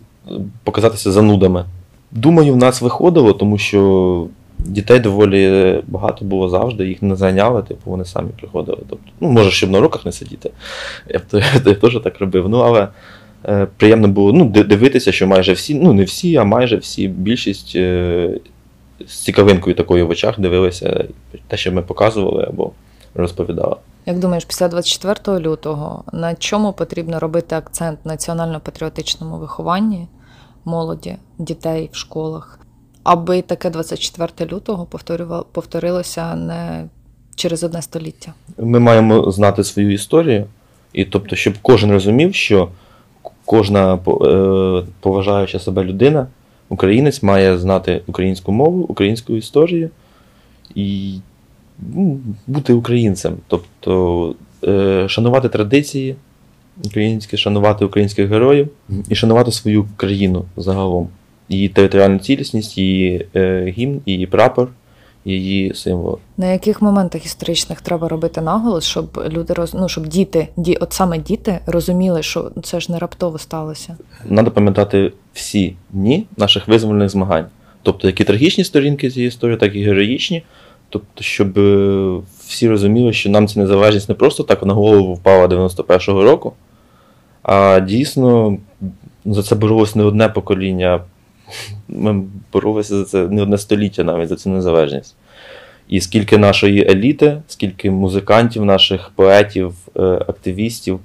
показатися 0.63 1.11
занудами. 1.11 1.65
Думаю, 2.11 2.53
в 2.53 2.57
нас 2.57 2.81
виходило, 2.81 3.33
тому 3.33 3.57
що 3.57 4.27
дітей 4.59 4.99
доволі 4.99 5.75
багато 5.87 6.25
було 6.25 6.49
завжди, 6.49 6.87
їх 6.87 7.01
не 7.01 7.15
зайняли, 7.15 7.61
типу 7.63 7.91
вони 7.91 8.05
самі 8.05 8.29
приходили. 8.39 8.77
Тобто, 8.89 9.05
ну, 9.19 9.29
може, 9.29 9.51
щоб 9.51 9.69
на 9.69 9.77
уроках 9.77 10.05
не 10.05 10.11
сидіти. 10.11 10.51
Я, 11.09 11.19
б 11.19 11.21
то- 11.31 11.39
я 11.39 11.73
теж 11.81 11.99
так 12.03 12.19
робив. 12.19 12.49
Ну, 12.49 12.57
але 12.57 12.81
е, 12.81 12.87
приємно 13.77 14.07
було 14.07 14.33
ну, 14.33 14.45
дивитися, 14.45 15.11
що 15.11 15.27
майже 15.27 15.53
всі, 15.53 15.75
ну 15.75 15.93
не 15.93 16.03
всі, 16.03 16.35
а 16.35 16.43
майже 16.43 16.77
всі, 16.77 17.07
більшість 17.07 17.75
е, 17.75 18.29
з 19.07 19.17
цікавинкою 19.17 19.75
такою 19.75 20.07
в 20.07 20.09
очах 20.09 20.39
дивилися 20.39 21.05
те, 21.47 21.57
що 21.57 21.71
ми 21.71 21.81
показували 21.81 22.43
або 22.43 22.71
розповідали. 23.15 23.75
Як 24.05 24.19
думаєш, 24.19 24.45
після 24.45 24.67
24 24.67 25.39
лютого 25.39 26.03
на 26.13 26.35
чому 26.35 26.73
потрібно 26.73 27.19
робити 27.19 27.55
акцент 27.55 27.99
національно-патріотичному 28.05 29.37
вихованні 29.37 30.07
молоді, 30.65 31.15
дітей 31.37 31.89
в 31.91 31.95
школах, 31.95 32.59
аби 33.03 33.41
таке 33.41 33.69
24 33.69 34.51
лютого 34.51 34.87
повторилося 35.51 36.35
не 36.35 36.85
через 37.35 37.63
одне 37.63 37.81
століття? 37.81 38.33
Ми 38.57 38.79
маємо 38.79 39.31
знати 39.31 39.63
свою 39.63 39.93
історію, 39.93 40.45
і 40.93 41.05
тобто, 41.05 41.35
щоб 41.35 41.53
кожен 41.61 41.91
розумів, 41.91 42.35
що 42.35 42.69
кожна 43.45 43.93
е, 43.95 43.99
поважаюча 44.99 45.59
себе 45.59 45.83
людина, 45.83 46.27
українець 46.69 47.23
має 47.23 47.57
знати 47.57 48.01
українську 48.07 48.51
мову, 48.51 48.81
українську 48.81 49.33
історію 49.33 49.89
і 50.75 51.15
ну, 51.95 52.19
бути 52.47 52.73
українцем. 52.73 53.33
Тобто 53.47 54.35
е, 54.63 55.05
шанувати 55.09 55.49
традиції 55.49 56.15
українські, 56.85 57.37
шанувати 57.37 57.85
українських 57.85 58.29
героїв 58.29 58.69
і 59.09 59.15
шанувати 59.15 59.51
свою 59.51 59.85
країну 59.97 60.45
загалом. 60.57 61.07
Її 61.49 61.69
територіальну 61.69 62.19
цілісність, 62.19 62.77
її 62.77 63.27
е, 63.35 63.73
гімн, 63.77 64.01
її 64.05 64.27
прапор, 64.27 64.69
її 65.25 65.73
символи. 65.73 66.17
На 66.37 66.51
яких 66.51 66.81
моментах 66.81 67.25
історичних 67.25 67.81
треба 67.81 68.07
робити 68.07 68.41
наголос, 68.41 68.85
щоб 68.85 69.23
люди 69.29 69.53
роз... 69.53 69.73
ну, 69.73 69.89
щоб 69.89 70.07
діти, 70.07 70.47
ді... 70.57 70.75
от 70.75 70.93
саме 70.93 71.17
діти 71.17 71.59
розуміли, 71.65 72.23
що 72.23 72.51
це 72.63 72.79
ж 72.79 72.91
не 72.91 72.99
раптово 72.99 73.37
сталося. 73.37 73.97
Треба 74.27 74.51
пам'ятати 74.51 75.11
всі 75.33 75.75
дні 75.91 76.25
наших 76.37 76.67
визвольних 76.67 77.09
змагань. 77.09 77.45
Тобто, 77.83 78.07
як 78.07 78.21
і 78.21 78.23
трагічні 78.23 78.63
сторінки 78.63 79.09
цієї 79.09 79.27
історії, 79.27 79.57
так 79.57 79.75
і 79.75 79.83
героїчні. 79.83 80.43
Тобто, 80.89 81.23
щоб 81.23 81.59
е, 81.59 82.21
всі 82.47 82.69
розуміли, 82.69 83.13
що 83.13 83.29
нам 83.29 83.47
ця 83.47 83.59
незалежність 83.59 84.09
не 84.09 84.15
просто 84.15 84.43
так 84.43 84.63
на 84.63 84.73
голову 84.73 85.13
впала 85.13 85.47
91-го 85.47 86.23
року, 86.23 86.53
а 87.43 87.79
дійсно 87.79 88.57
за 89.25 89.43
це 89.43 89.55
боролось 89.55 89.95
не 89.95 90.03
одне 90.03 90.29
покоління. 90.29 90.99
Ми 91.87 92.23
боролися 92.53 92.97
за 92.97 93.03
це 93.03 93.27
не 93.27 93.41
одне 93.41 93.57
століття 93.57 94.03
навіть 94.03 94.29
за 94.29 94.35
цю 94.35 94.49
незалежність. 94.49 95.15
І 95.87 96.01
скільки 96.01 96.37
нашої 96.37 96.91
еліти, 96.91 97.41
скільки 97.47 97.91
музикантів, 97.91 98.65
наших 98.65 99.11
поетів, 99.15 99.75
е, 99.95 100.01
активістів 100.01 100.99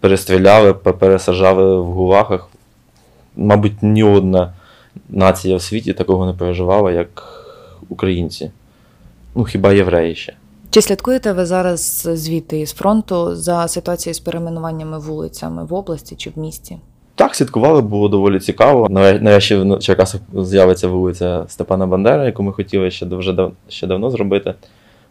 перестріляли, 0.00 0.74
пересажали 0.74 1.80
в 1.80 1.84
гулагах. 1.84 2.48
Мабуть, 3.36 3.82
ні 3.82 4.02
одна 4.02 4.52
нація 5.08 5.56
в 5.56 5.62
світі 5.62 5.92
такого 5.92 6.26
не 6.26 6.32
переживала, 6.32 6.92
як 6.92 7.22
українці. 7.88 8.50
Ну, 9.34 9.44
хіба 9.44 9.72
євреї 9.72 10.14
ще. 10.14 10.34
Чи 10.70 10.82
слідкуєте 10.82 11.32
ви 11.32 11.46
зараз 11.46 12.08
звідти 12.12 12.60
із 12.60 12.72
фронту 12.72 13.36
за 13.36 13.68
ситуацією 13.68 14.14
з 14.14 14.20
перейменуваннями 14.20 14.98
вулицями 14.98 15.64
в 15.64 15.74
області 15.74 16.16
чи 16.16 16.30
в 16.30 16.38
місті? 16.38 16.78
Так, 17.14 17.34
слідкували, 17.34 17.82
було 17.82 18.08
доволі 18.08 18.40
цікаво. 18.40 18.88
Нарешті 18.90 19.56
в 19.56 19.78
Черкасах 19.78 20.20
з'явиться 20.34 20.88
вулиця 20.88 21.44
Степана 21.48 21.86
Бандера, 21.86 22.26
яку 22.26 22.42
ми 22.42 22.52
хотіли 22.52 22.90
ще 22.90 23.06
вже 23.06 23.32
дав, 23.32 23.52
ще 23.68 23.86
давно 23.86 24.10
зробити, 24.10 24.54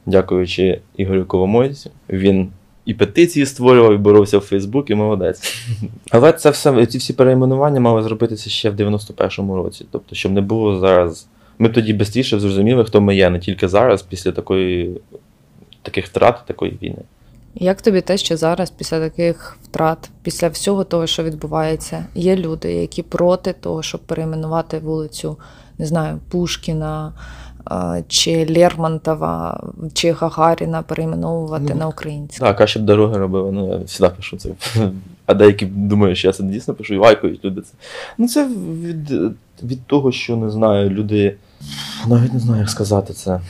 дякуючи 0.06 0.80
Ігорю 0.98 1.26
Коломойцю. 1.26 1.90
Він 2.10 2.52
і 2.86 2.94
петиції 2.94 3.46
створював, 3.46 3.94
і 3.94 3.98
боровся 3.98 4.38
в 4.38 4.42
Фейсбук, 4.42 4.90
і 4.90 4.96
молодець. 4.96 5.54
Але 6.12 6.34
це 6.34 6.50
все, 6.50 6.86
ці 6.86 6.98
всі 6.98 7.14
перейменування 7.14 7.80
мали 7.80 8.04
зробитися 8.04 8.50
ще 8.50 8.70
в 8.70 8.76
91-му 8.76 9.56
році. 9.56 9.86
Тобто, 9.92 10.16
щоб 10.16 10.32
не 10.32 10.42
було 10.42 10.80
зараз. 10.80 11.28
Ми 11.60 11.70
тоді 11.70 11.94
швидше 11.94 12.40
зрозуміли, 12.40 12.84
хто 12.84 13.02
ми 13.02 13.16
є, 13.16 13.30
не 13.30 13.40
тільки 13.40 13.68
зараз, 13.68 14.02
після 14.02 14.32
такої, 14.32 14.92
таких 15.82 16.06
втрат, 16.06 16.42
такої 16.46 16.78
війни. 16.82 17.02
Як 17.56 17.82
тобі 17.82 18.02
те, 18.02 18.18
що 18.18 18.38
зараз, 18.38 18.70
після 18.70 19.00
таких 19.00 19.58
втрат, 19.64 20.10
після 20.24 20.48
всього 20.48 20.84
того, 20.84 21.08
що 21.08 21.24
відбувається, 21.24 22.06
є 22.16 22.36
люди, 22.36 22.74
які 22.74 23.04
проти 23.04 23.54
того, 23.54 23.84
щоб 23.84 24.02
перейменувати 24.02 24.80
вулицю, 24.80 25.38
не 25.78 25.86
знаю, 25.86 26.20
Пушкіна 26.30 27.14
чи 28.08 28.48
Лермонтова, 28.56 29.64
чи 29.94 30.12
Гагаріна 30.12 30.82
перейменовувати 30.82 31.66
ну, 31.70 31.76
на 31.76 31.88
українську? 31.88 32.40
Так, 32.46 32.62
а 32.62 32.68
щоб 32.68 32.84
дороги 32.84 33.18
робили. 33.18 33.52
Ну, 33.52 33.68
я 33.68 33.78
завжди 33.78 34.10
пишу 34.10 34.38
це. 34.38 34.50
А 35.26 35.34
деякі 35.34 35.66
думають, 35.66 36.18
що 36.18 36.28
я 36.28 36.34
це 36.34 36.44
дійсно 36.44 36.74
пишу 36.74 36.94
і 36.94 36.98
лайкають 36.98 37.46
люди 37.46 37.62
це. 37.62 37.74
Ну, 38.18 38.28
це 38.28 38.48
від, 38.84 39.12
від 39.64 39.86
того, 39.86 40.12
що 40.12 40.36
не 40.36 40.50
знаю, 40.50 40.90
люди. 40.90 41.36
Навіть 42.08 42.34
не 42.34 42.40
знаю, 42.40 42.60
як 42.60 42.70
сказати 42.70 43.14
це. 43.14 43.42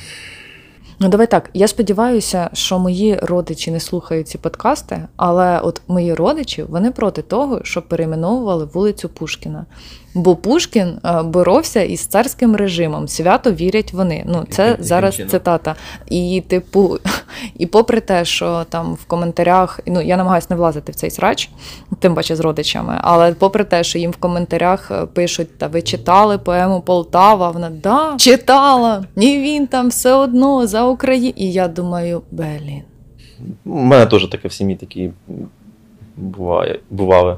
Ну, 1.03 1.07
давай 1.09 1.27
так. 1.27 1.49
Я 1.53 1.67
сподіваюся, 1.67 2.49
що 2.53 2.79
мої 2.79 3.19
родичі 3.21 3.71
не 3.71 3.79
слухають 3.79 4.27
ці 4.27 4.37
подкасти, 4.37 5.07
але 5.15 5.59
от 5.59 5.81
мої 5.87 6.13
родичі 6.13 6.63
вони 6.63 6.91
проти 6.91 7.21
того, 7.21 7.59
щоб 7.63 7.87
перейменовували 7.87 8.65
вулицю 8.65 9.09
Пушкіна. 9.09 9.65
Бо 10.13 10.35
Пушкін 10.35 10.97
е, 11.05 11.23
боровся 11.23 11.81
із 11.81 12.05
царським 12.05 12.55
режимом. 12.55 13.07
Свято 13.07 13.51
вірять 13.51 13.93
вони. 13.93 14.23
Ну 14.27 14.45
це 14.49 14.67
Яким 14.67 14.83
зараз 14.83 15.15
чином? 15.15 15.29
цитата. 15.29 15.75
І, 16.09 16.43
типу, 16.47 16.97
і 17.57 17.65
попри 17.65 18.01
те, 18.01 18.25
що 18.25 18.65
там 18.69 18.93
в 18.93 19.05
коментарях, 19.05 19.79
ну 19.87 20.01
я 20.01 20.17
намагаюся 20.17 20.47
не 20.49 20.55
влазити 20.55 20.91
в 20.91 20.95
цей 20.95 21.11
срач, 21.11 21.49
тим 21.99 22.15
паче 22.15 22.35
з 22.35 22.39
родичами, 22.39 22.97
але 23.01 23.33
попри 23.33 23.63
те, 23.63 23.83
що 23.83 23.99
їм 23.99 24.11
в 24.11 24.17
коментарях 24.17 24.91
е, 24.91 25.05
пишуть, 25.05 25.57
та 25.57 25.67
ви 25.67 25.81
читали 25.81 26.37
поему 26.37 26.81
Полтава, 26.81 27.51
вона 27.51 27.69
да, 27.69 28.15
читала, 28.17 29.05
ні 29.15 29.37
він 29.39 29.67
там 29.67 29.89
все 29.89 30.13
одно 30.13 30.67
за 30.67 30.83
Україну. 30.83 31.33
І 31.35 31.51
я 31.51 31.67
думаю, 31.67 32.21
блін. 32.31 32.81
У 33.65 33.79
мене 33.79 34.05
теж 34.05 34.27
таке 34.27 34.47
в 34.47 34.53
сім'ї 34.53 34.75
такі 34.75 35.11
буває, 36.17 36.79
бували. 36.89 37.37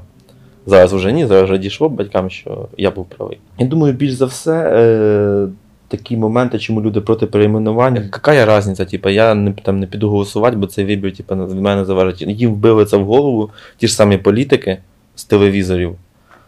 Зараз 0.65 0.93
вже 0.93 1.11
ні, 1.11 1.25
зараз 1.25 1.43
вже 1.43 1.57
дійшло 1.57 1.89
батькам, 1.89 2.29
що 2.29 2.67
я 2.77 2.91
був 2.91 3.05
правий. 3.05 3.37
Я 3.57 3.67
думаю, 3.67 3.93
більш 3.93 4.11
за 4.13 4.25
все. 4.25 4.53
Е- 4.53 5.47
Такі 5.87 6.17
моменти, 6.17 6.59
чому 6.59 6.81
люди 6.81 7.01
проти 7.01 7.25
перейменування. 7.25 8.01
Яка 8.01 8.57
різниця? 8.57 8.85
Типу, 8.85 9.09
я 9.09 9.33
не 9.33 9.51
там 9.51 9.79
не 9.79 9.87
піду 9.87 10.09
голосувати, 10.09 10.57
бо 10.57 10.67
цей 10.67 10.85
вибір 10.85 11.17
типу, 11.17 11.35
від 11.35 11.59
мене 11.61 11.85
залежить. 11.85 12.21
Їм 12.21 12.53
вбили 12.53 12.85
це 12.85 12.97
в 12.97 13.05
голову 13.05 13.49
ті 13.77 13.87
ж 13.87 13.95
самі 13.95 14.17
політики 14.17 14.77
з 15.15 15.25
телевізорів, 15.25 15.95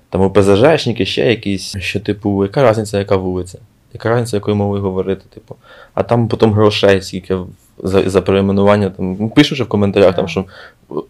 там 0.10 0.22
ОПЗЖшники, 0.22 1.06
ще 1.06 1.30
якісь, 1.30 1.78
що, 1.78 2.00
типу, 2.00 2.44
яка 2.44 2.70
різниця, 2.70 3.00
яка 3.00 3.16
вулиця? 3.16 3.60
Яка 3.94 4.12
різниця, 4.12 4.38
якою 4.38 4.56
мовою 4.56 4.82
говорити? 4.82 5.26
Типу, 5.34 5.56
а 5.94 6.04
там 6.04 6.28
потім 6.28 6.54
грошей, 6.54 7.02
скільки 7.02 7.38
за 7.84 8.10
за 8.10 8.22
перейменування. 8.22 8.90
Там 8.90 9.18
ну, 9.20 9.30
пишуть 9.30 9.60
в 9.60 9.68
коментарях, 9.68 10.16
там, 10.16 10.28
що 10.28 10.46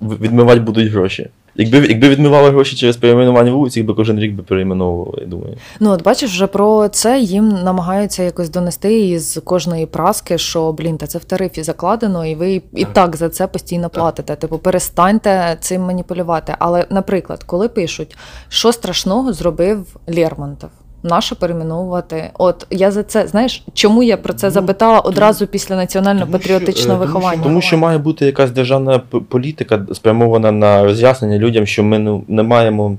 відмивати 0.01 0.59
будуть 0.59 0.91
гроші. 0.91 1.29
Якби 1.55 1.77
якби 1.77 2.09
відмивали 2.09 2.49
гроші 2.49 2.75
через 2.75 2.97
перейменування 2.97 3.51
вулиці, 3.51 3.79
якби 3.79 3.93
кожен 3.93 4.19
рік 4.19 4.33
би 4.33 4.43
перейменовували, 4.43 5.17
я 5.21 5.27
думаю. 5.27 5.57
Ну 5.79 5.91
от 5.91 6.03
бачиш, 6.03 6.31
вже 6.31 6.47
про 6.47 6.87
це 6.87 7.19
їм 7.19 7.49
намагаються 7.49 8.23
якось 8.23 8.49
донести 8.49 8.99
із 9.07 9.39
кожної 9.43 9.85
праски, 9.85 10.37
що 10.37 10.71
блін, 10.71 10.97
та 10.97 11.07
це 11.07 11.17
в 11.17 11.23
тарифі 11.23 11.63
закладено, 11.63 12.25
і 12.25 12.35
ви 12.35 12.61
і 12.73 12.85
так 12.85 13.15
за 13.15 13.29
це 13.29 13.47
постійно 13.47 13.89
платите. 13.89 14.35
Типу, 14.35 14.57
перестаньте 14.57 15.57
цим 15.59 15.81
маніпулювати. 15.81 16.55
Але, 16.59 16.85
наприклад, 16.89 17.43
коли 17.43 17.69
пишуть, 17.69 18.17
що 18.49 18.71
страшного 18.71 19.33
зробив 19.33 19.97
Лермонтов 20.07 20.69
наше 21.03 21.35
перейменовувати. 21.35 22.29
От 22.33 22.67
я 22.69 22.91
за 22.91 23.03
це 23.03 23.27
знаєш, 23.27 23.63
чому 23.73 24.03
я 24.03 24.17
про 24.17 24.33
це 24.33 24.47
ну, 24.47 24.51
запитала 24.51 24.99
одразу 24.99 25.47
після 25.47 25.75
національно-патріотичного 25.75 27.03
е, 27.03 27.05
виховання? 27.05 27.43
Тому 27.43 27.61
що 27.61 27.77
має 27.77 27.97
бути 27.97 28.25
якась 28.25 28.51
державна 28.51 28.99
політика 29.29 29.85
спрямована 29.93 30.51
на 30.51 30.83
роз'яснення 30.83 31.37
людям, 31.37 31.65
що 31.65 31.83
ми 31.83 32.21
не 32.27 32.43
маємо. 32.43 32.97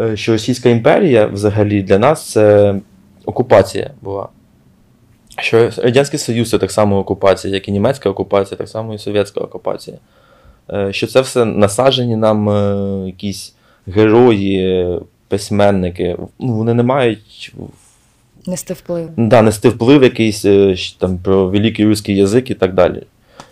Е, 0.00 0.16
що 0.16 0.32
Російська 0.32 0.68
імперія 0.68 1.26
взагалі 1.26 1.82
для 1.82 1.98
нас 1.98 2.30
це 2.30 2.74
окупація 3.24 3.90
була. 4.02 4.28
Що 5.38 5.70
Радянський 5.76 6.18
Союз 6.18 6.50
це 6.50 6.58
так 6.58 6.70
само 6.70 6.98
окупація, 6.98 7.54
як 7.54 7.68
і 7.68 7.72
німецька 7.72 8.10
окупація, 8.10 8.58
так 8.58 8.68
само 8.68 8.94
і 8.94 8.98
совєтська 8.98 9.40
окупація. 9.40 9.96
Е, 10.72 10.92
що 10.92 11.06
це 11.06 11.20
все 11.20 11.44
насаджені 11.44 12.16
нам 12.16 12.48
якісь 13.06 13.54
герої, 13.86 15.00
письменники, 15.28 16.16
ну, 16.38 16.52
вони 16.52 16.74
не 16.74 16.82
мають. 16.82 17.54
Нести 18.46 18.74
вплив. 18.74 19.08
Да, 19.16 19.42
нести 19.42 19.68
вплив 19.68 20.02
якийсь 20.02 20.44
е, 20.44 20.76
там 20.98 21.18
про 21.18 21.48
великий 21.48 21.86
русський 21.86 22.16
язик 22.16 22.50
і 22.50 22.54
так 22.54 22.74
далі. 22.74 23.02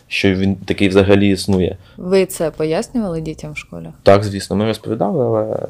Що 0.08 0.34
він 0.34 0.54
такий 0.56 0.88
взагалі 0.88 1.28
існує. 1.28 1.76
Ви 1.96 2.26
це 2.26 2.50
пояснювали 2.50 3.20
дітям 3.20 3.52
в 3.52 3.56
школі? 3.56 3.86
Так, 4.02 4.24
звісно, 4.24 4.56
ми 4.56 4.64
розповідали, 4.64 5.24
але 5.24 5.68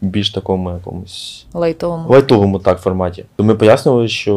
більш 0.00 0.30
такому 0.30 0.70
якомусь 0.70 1.46
лайтовому 1.54 2.08
лайтовому 2.08 2.58
так 2.58 2.80
форматі. 2.80 3.24
Ми 3.38 3.54
пояснювали, 3.54 4.08
що 4.08 4.34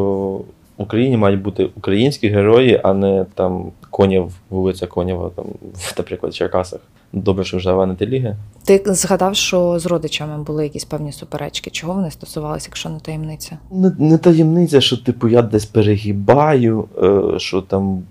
в 0.78 0.82
Україні 0.82 1.18
мають 1.18 1.42
бути 1.42 1.70
українські 1.76 2.30
герої, 2.30 2.82
а 2.84 2.94
не 2.94 3.26
там 3.36 3.72
Конів, 3.90 4.32
вулиця 4.50 4.88
Конєва, 4.88 5.32
там, 5.36 5.46
наприклад, 5.98 6.34
в 6.34 6.36
Черкасах. 6.36 6.80
Добре, 7.14 7.44
що 7.44 7.58
вже 7.58 7.86
не 7.86 7.96
теліги. 7.96 8.36
Ти 8.66 8.84
згадав, 8.86 9.36
що 9.36 9.80
з 9.80 9.86
родичами 9.86 10.44
були 10.44 10.64
якісь 10.64 10.86
певні 10.86 11.12
суперечки. 11.12 11.70
Чого 11.70 11.94
вони 11.94 12.12
стосувалися, 12.12 12.68
якщо 12.70 12.90
не 12.90 13.00
таємниця? 13.00 13.58
Не, 13.72 13.92
не 13.98 14.18
таємниця, 14.18 14.82
що 14.82 14.98
типу 14.98 15.28
я 15.28 15.42
десь 15.42 15.66
перегибаю, 15.66 16.86
е, 17.04 17.40
що 17.40 17.62
там, 17.62 18.04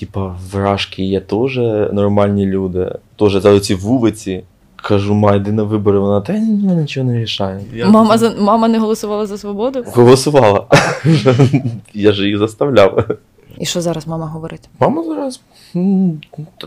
типа, 0.00 0.36
вражки 0.52 1.04
є 1.04 1.20
теж 1.20 1.56
нормальні 1.92 2.46
люди, 2.46 2.94
теж 3.16 3.32
за 3.32 3.60
ці 3.60 3.74
вулиці. 3.74 4.42
Кажу, 4.76 5.14
ма, 5.14 5.34
йди 5.34 5.52
на 5.52 5.62
вибори, 5.62 5.98
вона 5.98 6.20
та 6.20 6.32
ні, 6.32 6.74
нічого 6.74 7.06
не 7.06 7.18
рішає. 7.22 7.60
Мама 7.86 8.18
за 8.18 8.34
мама 8.38 8.68
не 8.68 8.78
голосувала 8.78 9.26
за 9.26 9.38
свободу? 9.38 9.84
Голосувала. 9.86 10.66
Я 11.94 12.12
ж 12.12 12.22
її 12.24 12.38
заставляв. 12.38 13.04
І 13.62 13.64
що 13.64 13.80
зараз 13.80 14.06
мама 14.06 14.26
говорить? 14.26 14.68
Мама 14.80 15.04
зараз 15.04 15.40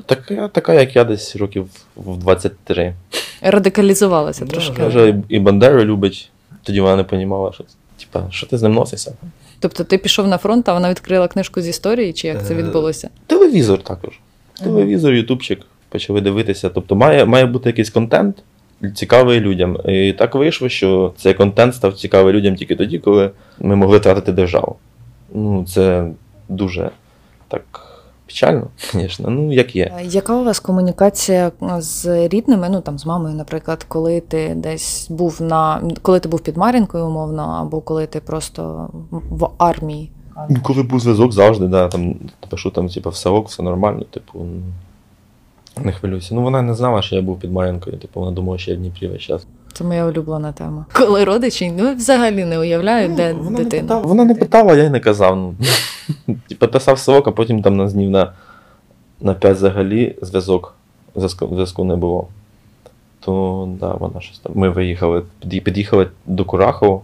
така, 0.06 0.48
така 0.48 0.74
як 0.74 0.96
я 0.96 1.04
десь 1.04 1.36
років 1.36 1.70
в 1.96 2.18
23. 2.18 2.94
Радикалізувалася 3.42 4.46
трошки. 4.46 4.78
Каже, 4.78 5.16
і 5.30 5.40
Бандеру 5.40 5.84
любить. 5.84 6.30
Тоді 6.64 6.82
вона 6.82 6.96
не 6.96 7.04
розуміла, 7.04 7.52
що 7.54 7.64
типа, 8.00 8.28
що 8.32 8.48
ти 8.48 8.58
з 8.58 8.64
ним 8.64 8.74
носишся. 8.74 9.14
Тобто 9.60 9.84
ти 9.84 9.98
пішов 9.98 10.28
на 10.28 10.38
фронт, 10.38 10.70
а 10.70 10.74
вона 10.74 10.90
відкрила 10.90 11.28
книжку 11.28 11.62
з 11.62 11.68
історії, 11.68 12.14
чи 12.14 12.28
як 12.28 12.46
це 12.46 12.54
е, 12.54 12.58
відбулося? 12.58 13.10
Телевізор 13.28 13.84
також. 13.84 14.20
Телевізор, 14.64 15.14
ютубчик 15.14 15.62
почали 15.90 16.22
дивитися. 16.22 16.70
Тобто 16.70 16.96
має 16.96 17.26
має 17.26 17.46
бути 17.46 17.70
якийсь 17.70 17.90
контент 17.90 18.36
цікавий 18.96 19.40
людям. 19.40 19.78
І 19.88 20.14
так 20.14 20.36
вийшло, 20.36 20.70
що 20.70 21.14
цей 21.18 21.34
контент 21.34 21.76
став 21.76 21.94
цікавий 21.94 22.34
людям 22.34 22.56
тільки 22.56 22.76
тоді, 22.76 23.00
коли 23.00 23.32
ми 23.60 23.76
могли 23.76 24.00
тратити 24.00 24.32
державу. 24.32 24.76
Ну, 25.34 25.66
це 25.68 26.12
дуже 26.50 26.92
так. 27.48 27.92
Печально, 28.28 28.68
звісно, 28.92 29.30
ну 29.30 29.54
як 29.54 29.76
є. 29.76 29.94
Яка 30.04 30.36
у 30.36 30.44
вас 30.44 30.60
комунікація 30.60 31.52
з 31.78 32.28
рідними? 32.28 32.70
Ну 32.70 32.82
там 32.82 33.00
з 33.00 33.06
мамою, 33.06 33.36
наприклад, 33.36 33.86
коли 33.88 34.20
ти 34.22 34.54
десь 34.56 35.08
був 35.10 35.42
на 35.42 35.82
коли 36.02 36.20
ти 36.20 36.30
був 36.30 36.40
під 36.40 36.58
Мар'їнкою, 36.58 37.06
умовно, 37.06 37.42
або 37.42 37.82
коли 37.82 38.08
ти 38.08 38.20
просто 38.20 38.90
в 39.12 39.50
армії? 39.58 40.12
Ну, 40.50 40.58
коли 40.64 40.84
був 40.84 41.00
зв'язок 41.00 41.32
завжди, 41.32 41.68
да, 41.68 41.88
там 41.88 42.16
пишу 42.50 42.72
там, 42.72 42.90
типу, 42.90 43.10
все 43.10 43.30
ок, 43.30 43.48
все 43.48 43.64
нормально, 43.64 44.04
типу, 44.04 44.46
не 45.78 45.92
хвилюйся. 45.92 46.36
Ну 46.36 46.42
вона 46.42 46.62
не 46.62 46.74
знала, 46.74 47.02
що 47.02 47.16
я 47.16 47.22
був 47.22 47.40
під 47.40 47.52
Мар'їнкою, 47.52 47.98
типу, 47.98 48.20
вона 48.20 48.32
думала, 48.32 48.58
що 48.58 48.72
я 48.72 48.78
в 48.78 48.80
Дніпрі 48.80 49.08
весь 49.08 49.22
час. 49.22 49.48
Це 49.78 49.84
моя 49.84 50.06
улюблена 50.06 50.52
тема. 50.52 50.86
Коли 50.94 51.24
родичі 51.24 51.72
ну, 51.72 51.96
взагалі 51.96 52.46
не 52.46 52.60
уявляють, 52.60 53.12
ну, 53.12 53.18
де 53.18 53.34
вона 53.34 53.58
дитина. 53.58 53.82
Не 53.82 53.82
питала, 53.82 54.02
вона 54.02 54.26
не 54.26 54.36
питала, 54.36 54.76
я 54.76 54.84
й 54.84 54.90
не 54.90 55.00
казав. 55.00 55.38
Ну. 55.38 55.56
Типу 56.50 56.68
писав 56.68 57.00
совок, 57.00 57.28
а 57.28 57.32
потім 57.32 57.62
там 57.62 57.78
на 57.78 57.90
днів 57.90 58.10
на 58.10 58.34
на 59.22 59.34
5 59.34 59.58
взагалі 59.58 60.16
зв'язок 60.22 60.76
зв'язку 61.16 61.84
не 61.84 61.96
було. 61.96 62.28
То 63.20 63.70
да, 63.80 63.94
вона 63.94 64.22
щось 64.22 64.40
там. 64.40 64.52
Ми 64.56 64.70
виїхали, 64.70 65.24
під'їхали 65.40 66.08
до 66.26 66.46
Курахова, 66.46 67.02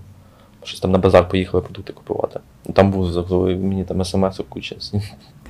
щось 0.64 0.80
там 0.80 0.92
на 0.92 0.98
базар 0.98 1.30
поїхали 1.30 1.64
продукти 1.64 1.94
купувати. 1.94 2.40
Там 2.74 2.92
був 2.92 3.28
мені 3.48 3.84
там 3.84 4.06
смс 4.06 4.42
куча. 4.50 4.76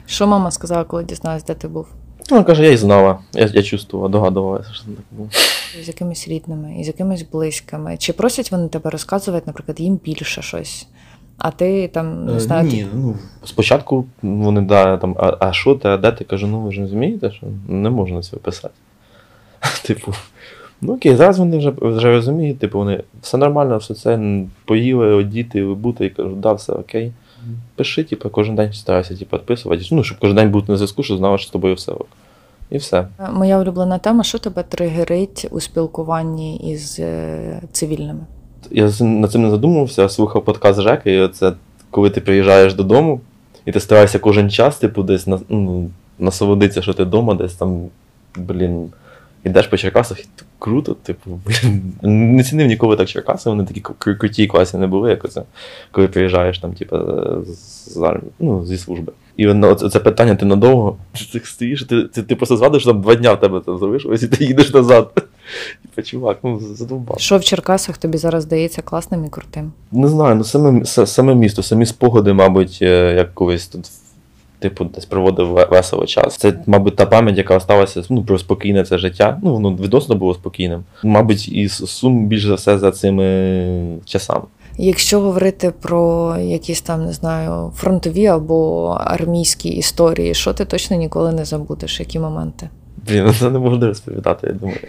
Що 0.05 0.27
мама 0.27 0.51
сказала, 0.51 0.83
коли 0.83 1.03
дізналась, 1.03 1.43
де 1.43 1.53
ти 1.53 1.67
був? 1.67 1.87
Ну, 2.29 2.37
вона 2.37 2.43
каже, 2.43 2.63
я 2.63 2.71
й 2.71 2.77
знала, 2.77 3.19
я, 3.33 3.49
я 3.53 3.63
чувствувала, 3.63 4.09
догадувалася, 4.09 4.73
що 4.73 4.83
це 4.83 4.89
так 4.89 5.05
було. 5.11 5.29
З 5.83 5.87
якимись 5.87 6.27
рідними 6.27 6.75
і 6.79 6.83
з 6.83 6.87
якимись 6.87 7.21
близькими. 7.31 7.97
Чи 7.97 8.13
просять 8.13 8.51
вони 8.51 8.67
тебе 8.67 8.89
розказувати, 8.89 9.43
наприклад, 9.47 9.79
їм 9.79 9.95
більше 9.95 10.41
щось? 10.41 10.87
А 11.37 11.51
ти 11.51 11.87
там 11.87 12.25
не 12.25 12.39
знаю, 12.39 12.67
Ні, 12.67 12.87
ну 12.93 13.15
спочатку 13.43 14.05
вони 14.21 14.61
да, 14.61 14.97
там, 14.97 15.15
а, 15.19 15.37
а 15.39 15.53
що 15.53 15.75
ти, 15.75 15.87
а 15.87 15.97
де 15.97 16.11
ти? 16.11 16.23
Кажу, 16.23 16.47
ну 16.47 16.61
ви 16.61 16.71
ж 16.71 16.81
розумієте, 16.81 17.31
що 17.31 17.47
не 17.67 17.89
можна 17.89 18.21
це 18.21 18.37
писати. 18.37 18.73
Типу, 19.85 20.13
ну 20.81 20.93
окей, 20.93 21.15
зараз 21.15 21.39
вони 21.39 21.57
вже, 21.57 21.73
вже 21.81 22.11
розуміють, 22.11 22.59
типу, 22.59 22.77
вони 22.77 23.03
все 23.21 23.37
нормально, 23.37 23.77
все 23.77 23.93
це 23.93 24.19
поїли, 24.65 25.13
одіти, 25.13 25.63
вибути, 25.63 26.05
і 26.05 26.09
кажуть, 26.09 26.39
да, 26.39 26.53
все 26.53 26.73
окей. 26.73 27.11
Пиши, 27.75 28.03
типу, 28.03 28.29
кожен 28.29 28.55
день 28.55 28.73
старайся 28.73 29.15
типу, 29.15 29.37
відписувати. 29.37 29.85
Ну, 29.91 30.03
щоб 30.03 30.17
кожен 30.19 30.35
день 30.35 30.51
бути 30.51 30.71
на 30.71 30.77
зв'язку, 30.77 31.03
щоб 31.03 31.17
знала, 31.17 31.37
що 31.37 31.47
з 31.47 31.51
тобою 31.51 31.75
все. 31.75 31.93
І 32.69 32.77
все. 32.77 33.07
моя 33.33 33.59
улюблена 33.59 33.97
тема, 33.97 34.23
що 34.23 34.37
тебе 34.37 34.63
тригерить 34.63 35.47
у 35.51 35.59
спілкуванні 35.59 36.57
із 36.57 36.99
е, 36.99 37.61
цивільними? 37.71 38.19
Я 38.71 38.91
над 38.99 39.31
цим 39.31 39.41
не 39.43 39.49
задумувався, 39.49 40.09
слухав 40.09 40.45
подкаст 40.45 40.81
Жеки, 40.81 41.23
і 41.23 41.27
це 41.27 41.53
коли 41.91 42.09
ти 42.09 42.21
приїжджаєш 42.21 42.73
додому, 42.73 43.21
і 43.65 43.71
ти 43.71 43.79
стараєшся 43.79 44.19
кожен 44.19 44.49
час, 44.49 44.77
типу, 44.77 45.03
десь 45.03 45.27
на, 45.27 45.39
ну, 45.49 45.89
насолодитися, 46.19 46.81
що 46.81 46.93
ти 46.93 47.03
вдома, 47.03 47.33
десь 47.33 47.53
там, 47.53 47.85
блін, 48.35 48.89
ідеш 49.43 49.67
по 49.67 49.77
Черкасах, 49.77 50.19
і 50.19 50.25
так 50.35 50.45
круто, 50.59 50.93
типу. 50.93 51.39
Не 52.01 52.43
цінив 52.43 52.67
ніколи 52.67 52.95
так 52.95 53.07
Черкаси, 53.07 53.49
вони 53.49 53.65
такі 53.65 53.81
кру- 53.81 54.17
круті 54.17 54.47
класні 54.47 54.79
не 54.79 54.87
були, 54.87 55.09
як 55.09 55.25
оце, 55.25 55.41
коли 55.91 56.07
приїжджаєш 56.07 56.59
там, 56.59 56.73
типу, 56.73 56.97
з 57.85 57.97
армії, 57.97 58.31
ну, 58.39 58.65
зі 58.65 58.77
служби. 58.77 59.13
І 59.37 59.47
воно, 59.47 59.75
це 59.75 59.99
питання, 59.99 60.35
ти 60.35 60.45
надовго, 60.45 60.97
ти 61.13 61.25
так 61.33 61.47
стоїш, 61.47 61.83
ти, 61.83 62.03
ти, 62.03 62.23
ти 62.23 62.35
просто 62.35 62.57
згадуєш, 62.57 62.83
що 62.83 62.91
там 62.91 63.01
два 63.01 63.15
дня 63.15 63.33
в 63.33 63.39
тебе 63.39 63.61
там 63.65 63.77
залишилось, 63.77 64.23
і 64.23 64.27
ти 64.27 64.45
їдеш 64.45 64.73
назад. 64.73 65.13
Типа, 65.81 66.01
чувак, 66.01 66.37
ну 66.43 66.59
задовбав. 66.59 67.19
Що 67.19 67.37
в 67.37 67.43
Черкасах 67.43 67.97
тобі 67.97 68.17
зараз 68.17 68.43
здається 68.43 68.81
класним 68.81 69.25
і 69.25 69.29
крутим? 69.29 69.71
Не 69.91 70.07
знаю, 70.07 70.35
ну 70.35 70.43
саме, 70.43 70.85
саме 70.85 71.35
місто, 71.35 71.63
самі 71.63 71.85
спогади, 71.85 72.33
мабуть, 72.33 72.79
е, 72.81 73.13
як 73.17 73.33
колись 73.33 73.67
тут, 73.67 73.89
типу, 74.61 74.85
десь 74.85 75.05
проводив 75.05 75.47
весело 75.71 76.05
час. 76.05 76.37
Це, 76.37 76.53
мабуть, 76.67 76.95
та 76.95 77.05
пам'ять, 77.05 77.37
яка 77.37 77.55
осталася 77.55 78.03
ну, 78.09 78.23
про 78.23 78.39
спокійне 78.39 78.83
це 78.83 78.97
життя. 78.97 79.39
Ну, 79.43 79.53
воно 79.53 79.75
відносно 79.75 80.15
було 80.15 80.33
спокійним. 80.33 80.83
Мабуть, 81.03 81.49
і 81.49 81.69
сум 81.69 82.27
більш 82.27 82.45
за 82.45 82.55
все 82.55 82.77
за 82.77 82.91
цими 82.91 83.99
часами. 84.05 84.43
Якщо 84.77 85.19
говорити 85.19 85.73
про 85.81 86.35
якісь 86.39 86.81
там, 86.81 87.05
не 87.05 87.13
знаю, 87.13 87.71
фронтові 87.75 88.27
або 88.27 88.85
армійські 89.01 89.69
історії, 89.69 90.33
що 90.33 90.53
ти 90.53 90.65
точно 90.65 90.97
ніколи 90.97 91.31
не 91.31 91.45
забудеш, 91.45 91.99
які 91.99 92.19
моменти? 92.19 92.69
Блін, 93.07 93.23
ну 93.25 93.33
це 93.33 93.49
не 93.49 93.59
можна 93.59 93.87
розповідати, 93.87 94.47
я 94.47 94.53
думаю. 94.53 94.79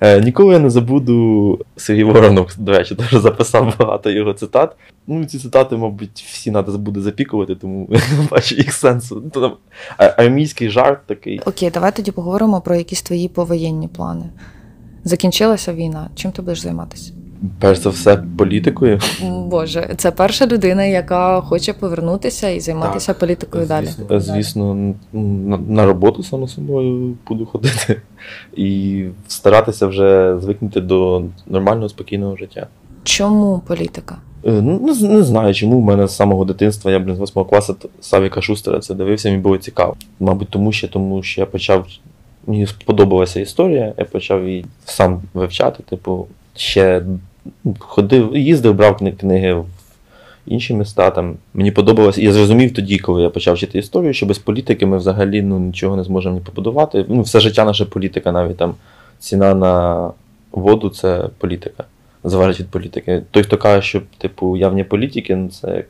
Е, 0.00 0.20
ніколи 0.20 0.52
я 0.52 0.58
не 0.58 0.70
забуду 0.70 1.58
Сергій 1.76 2.04
Воронок, 2.04 2.48
до 2.58 2.72
речі, 2.72 2.94
теж 2.94 3.22
записав 3.22 3.74
багато 3.78 4.10
його 4.10 4.32
цитат. 4.32 4.76
Ну, 5.06 5.24
ці 5.24 5.38
цитати, 5.38 5.76
мабуть, 5.76 6.24
всі 6.26 6.50
треба 6.50 6.78
буде 6.78 7.00
запікувати, 7.00 7.54
тому 7.54 7.88
бачу 8.30 8.54
їх 8.54 8.72
сенсу. 8.72 9.22
Ну, 9.24 9.30
там, 9.40 9.52
армійський 9.96 10.70
жарт 10.70 11.06
такий. 11.06 11.40
Окей, 11.46 11.70
давай 11.70 11.96
тоді 11.96 12.10
поговоримо 12.10 12.60
про 12.60 12.76
якісь 12.76 13.02
твої 13.02 13.28
повоєнні 13.28 13.88
плани. 13.88 14.24
Закінчилася 15.04 15.72
війна. 15.72 16.10
Чим 16.14 16.32
ти 16.32 16.42
будеш 16.42 16.60
займатися? 16.60 17.12
Перш 17.58 17.78
за 17.78 17.90
все, 17.90 18.16
політикою. 18.38 19.00
Боже, 19.22 19.94
це 19.96 20.10
перша 20.10 20.46
людина, 20.46 20.84
яка 20.84 21.40
хоче 21.40 21.72
повернутися 21.72 22.48
і 22.48 22.60
займатися 22.60 23.14
політикою 23.14 23.66
далі. 23.66 23.88
Е, 24.10 24.20
Звісно, 24.20 24.94
на, 25.12 25.58
на 25.58 25.86
роботу 25.86 26.22
само 26.22 26.48
собою 26.48 27.14
буду 27.28 27.46
ходити 27.46 28.00
і 28.56 29.04
старатися 29.28 29.86
вже 29.86 30.38
звикнути 30.40 30.80
до 30.80 31.22
нормального 31.46 31.88
спокійного 31.88 32.36
життя. 32.36 32.66
Чому 33.04 33.62
політика? 33.66 34.16
Е, 34.44 34.50
Ну, 34.50 34.80
не, 34.80 35.08
не 35.08 35.22
знаю, 35.22 35.54
чому 35.54 35.80
в 35.80 35.84
мене 35.84 36.06
з 36.06 36.16
самого 36.16 36.44
дитинства 36.44 36.90
я, 36.90 36.98
блін, 36.98 37.16
з 37.16 37.20
8 37.20 37.44
класу 37.44 37.76
Савіка 38.00 38.42
Шустера 38.42 38.78
це 38.80 38.94
дивився, 38.94 39.28
мені 39.28 39.42
було 39.42 39.58
цікаво. 39.58 39.96
Мабуть, 40.20 40.48
тому 40.50 40.72
що, 40.72 40.88
тому 40.88 41.22
що 41.22 41.40
я 41.40 41.46
почав. 41.46 41.86
Мені 42.48 42.66
сподобалася 42.66 43.40
історія, 43.40 43.92
я 43.98 44.04
почав 44.04 44.48
її 44.48 44.64
сам 44.84 45.20
вивчати. 45.34 45.82
Типу, 45.82 46.26
ще 46.56 47.02
ходив, 47.78 48.36
їздив, 48.36 48.74
брав 48.74 48.96
книги 48.96 49.52
в 49.52 49.66
інші 50.46 50.74
міста. 50.74 51.10
Там. 51.10 51.36
Мені 51.54 51.70
подобалося. 51.70 52.20
І 52.20 52.24
я 52.24 52.32
зрозумів 52.32 52.74
тоді, 52.74 52.98
коли 52.98 53.22
я 53.22 53.30
почав 53.30 53.54
вчити 53.54 53.78
історію, 53.78 54.14
що 54.14 54.26
без 54.26 54.38
політики 54.38 54.86
ми 54.86 54.96
взагалі 54.96 55.42
ну, 55.42 55.58
нічого 55.58 55.96
не 55.96 56.04
зможемо 56.04 56.34
ні 56.34 56.40
побудувати. 56.40 57.04
Ну, 57.08 57.22
все 57.22 57.40
життя 57.40 57.64
наша 57.64 57.84
політика, 57.84 58.32
навіть 58.32 58.56
там 58.56 58.74
ціна 59.18 59.54
на 59.54 60.10
воду 60.52 60.88
це 60.88 61.28
політика 61.38 61.84
залежить 62.24 62.60
від 62.60 62.68
політики. 62.68 63.22
Той, 63.30 63.42
хто 63.42 63.56
каже, 63.56 63.86
що 63.86 64.02
типу 64.18 64.56
явні 64.56 64.84
політики, 64.84 65.36
ну 65.36 65.48
це 65.48 65.84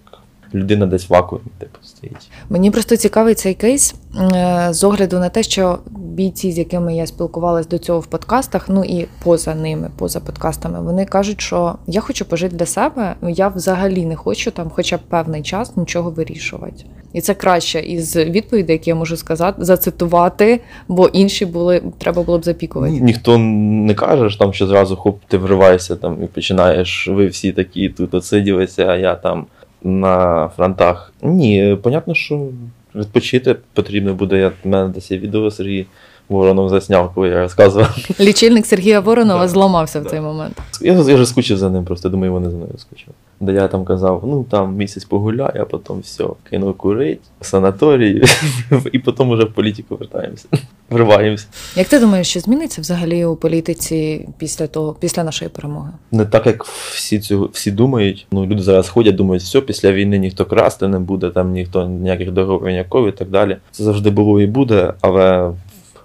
людина 0.55 0.87
десь 0.87 1.11
в 1.11 1.13
вакуумі, 1.13 1.45
типу, 1.59 1.79
стоїть. 1.83 2.31
Мені 2.51 2.71
просто 2.71 2.97
цікавий 2.97 3.35
цей 3.35 3.55
кейс 3.55 3.95
е, 4.35 4.69
з 4.71 4.85
огляду 4.85 5.19
на 5.19 5.29
те, 5.29 5.43
що 5.43 5.79
бійці, 5.91 6.53
з 6.53 6.59
якими 6.59 6.97
я 6.97 7.07
спілкувалась 7.07 7.69
до 7.69 7.79
цього 7.79 8.01
в 8.01 8.07
подкастах, 8.07 8.69
ну 8.69 8.85
і 8.85 9.07
поза 9.25 9.55
ними, 9.55 9.91
поза 9.99 10.21
подкастами, 10.21 10.81
вони 10.81 11.05
кажуть, 11.05 11.41
що 11.41 11.75
я 11.87 12.01
хочу 12.01 12.25
пожити 12.25 12.57
для 12.57 12.67
себе, 12.67 13.15
я 13.29 13.49
взагалі 13.49 14.07
не 14.07 14.17
хочу 14.17 14.51
там, 14.51 14.71
хоча 14.75 14.97
б 14.97 15.01
певний 15.09 15.43
час 15.43 15.77
нічого 15.77 16.11
вирішувати. 16.11 16.85
І 17.13 17.21
це 17.21 17.35
краще 17.35 17.81
із 17.81 18.17
відповідей, 18.17 18.75
які 18.75 18.91
я 18.91 18.97
можу 18.97 19.17
сказати, 19.17 19.65
зацитувати, 19.65 20.61
бо 20.89 21.07
інші 21.07 21.47
були 21.47 21.83
треба 21.99 22.23
було 22.23 22.39
б 22.39 22.45
запікувати. 22.45 22.93
Ні- 22.93 23.01
Ніхто 23.01 23.39
не 23.39 23.95
каже 23.95 24.39
там, 24.39 24.53
що 24.53 24.67
зразу 24.67 24.97
хоп, 24.97 25.19
ти 25.29 25.39
вриваєшся 25.39 25.97
там 25.97 26.23
і 26.23 26.27
починаєш, 26.27 27.09
ви 27.09 27.27
всі 27.27 27.53
такі 27.53 27.89
тут 27.89 28.15
отсиділися, 28.15 28.87
а 28.87 28.97
я 28.97 29.15
там 29.15 29.47
на 29.83 30.49
фронтах. 30.49 31.13
Ні, 31.23 31.79
понятно, 31.83 32.15
що 32.15 32.49
відпочити 32.95 33.57
потрібно 33.73 34.15
буде. 34.15 34.39
Я 34.39 34.49
в 34.49 34.69
мене 34.69 34.89
десь 34.89 35.11
є 35.11 35.19
відео 35.19 35.51
Сергій 35.51 35.87
Воронов 36.29 36.69
засняв, 36.69 37.13
коли 37.15 37.29
я 37.29 37.41
розказував. 37.41 37.97
Лічильник 38.21 38.67
Сергія 38.67 39.01
Воронова 39.01 39.41
Да, 39.43 39.49
зламався 39.49 40.01
в 40.01 40.03
да. 40.03 40.11
цей 40.11 40.21
момент. 40.21 40.63
Я, 40.81 40.93
я 40.93 41.15
вже 41.15 41.27
скучив 41.27 41.59
за 41.59 41.71
ним, 41.71 41.85
просто 41.85 42.09
думаю, 42.09 42.33
вони 42.33 42.51
за 42.51 42.57
мною 42.57 42.73
скучили. 42.79 43.13
Де 43.41 43.53
я 43.53 43.69
там 43.69 43.85
казав, 43.85 44.23
ну 44.27 44.45
там 44.51 44.77
місяць 44.77 45.05
погуляю, 45.05 45.61
а 45.61 45.65
потім 45.65 45.99
все, 45.99 46.25
кинув 46.51 46.75
курить, 46.75 47.21
санаторій, 47.41 48.23
і 48.93 48.99
потім 48.99 49.31
вже 49.31 49.45
в 49.45 49.53
політику 49.53 49.97
вертаємося. 49.97 50.49
Вриваємося. 50.91 51.47
Як 51.77 51.89
ти 51.89 52.01
думаєш, 52.01 52.29
що 52.29 52.41
зміниться 52.41 52.81
взагалі 52.81 53.25
у 53.25 53.37
політиці 53.37 54.29
після 54.39 54.67
того, 54.67 54.97
після 55.01 55.25
нашої 55.25 55.49
перемоги? 55.49 55.91
Не 56.13 56.25
так, 56.25 56.47
як 56.47 56.65
всі 56.65 57.19
цього 57.19 57.49
всі 57.53 57.71
думають. 57.71 58.27
Ну, 58.33 58.47
люди 58.47 58.63
зараз 58.63 58.89
ходять, 58.89 59.15
думають, 59.15 59.43
все, 59.43 59.61
після 59.61 59.93
війни 59.93 60.19
ніхто 60.19 60.45
красти 60.45 60.89
не 60.89 60.99
буде, 60.99 61.31
там 61.31 61.53
ніхто 61.53 61.87
ніяких 61.87 62.31
договорів 62.31 62.73
ніякого 62.73 63.09
і 63.09 63.13
так 63.13 63.31
далі. 63.31 63.57
Це 63.71 63.85
завжди 63.85 64.11
було 64.11 64.41
і 64.41 64.47
буде, 64.47 64.93
але 65.01 65.49
в 65.49 65.55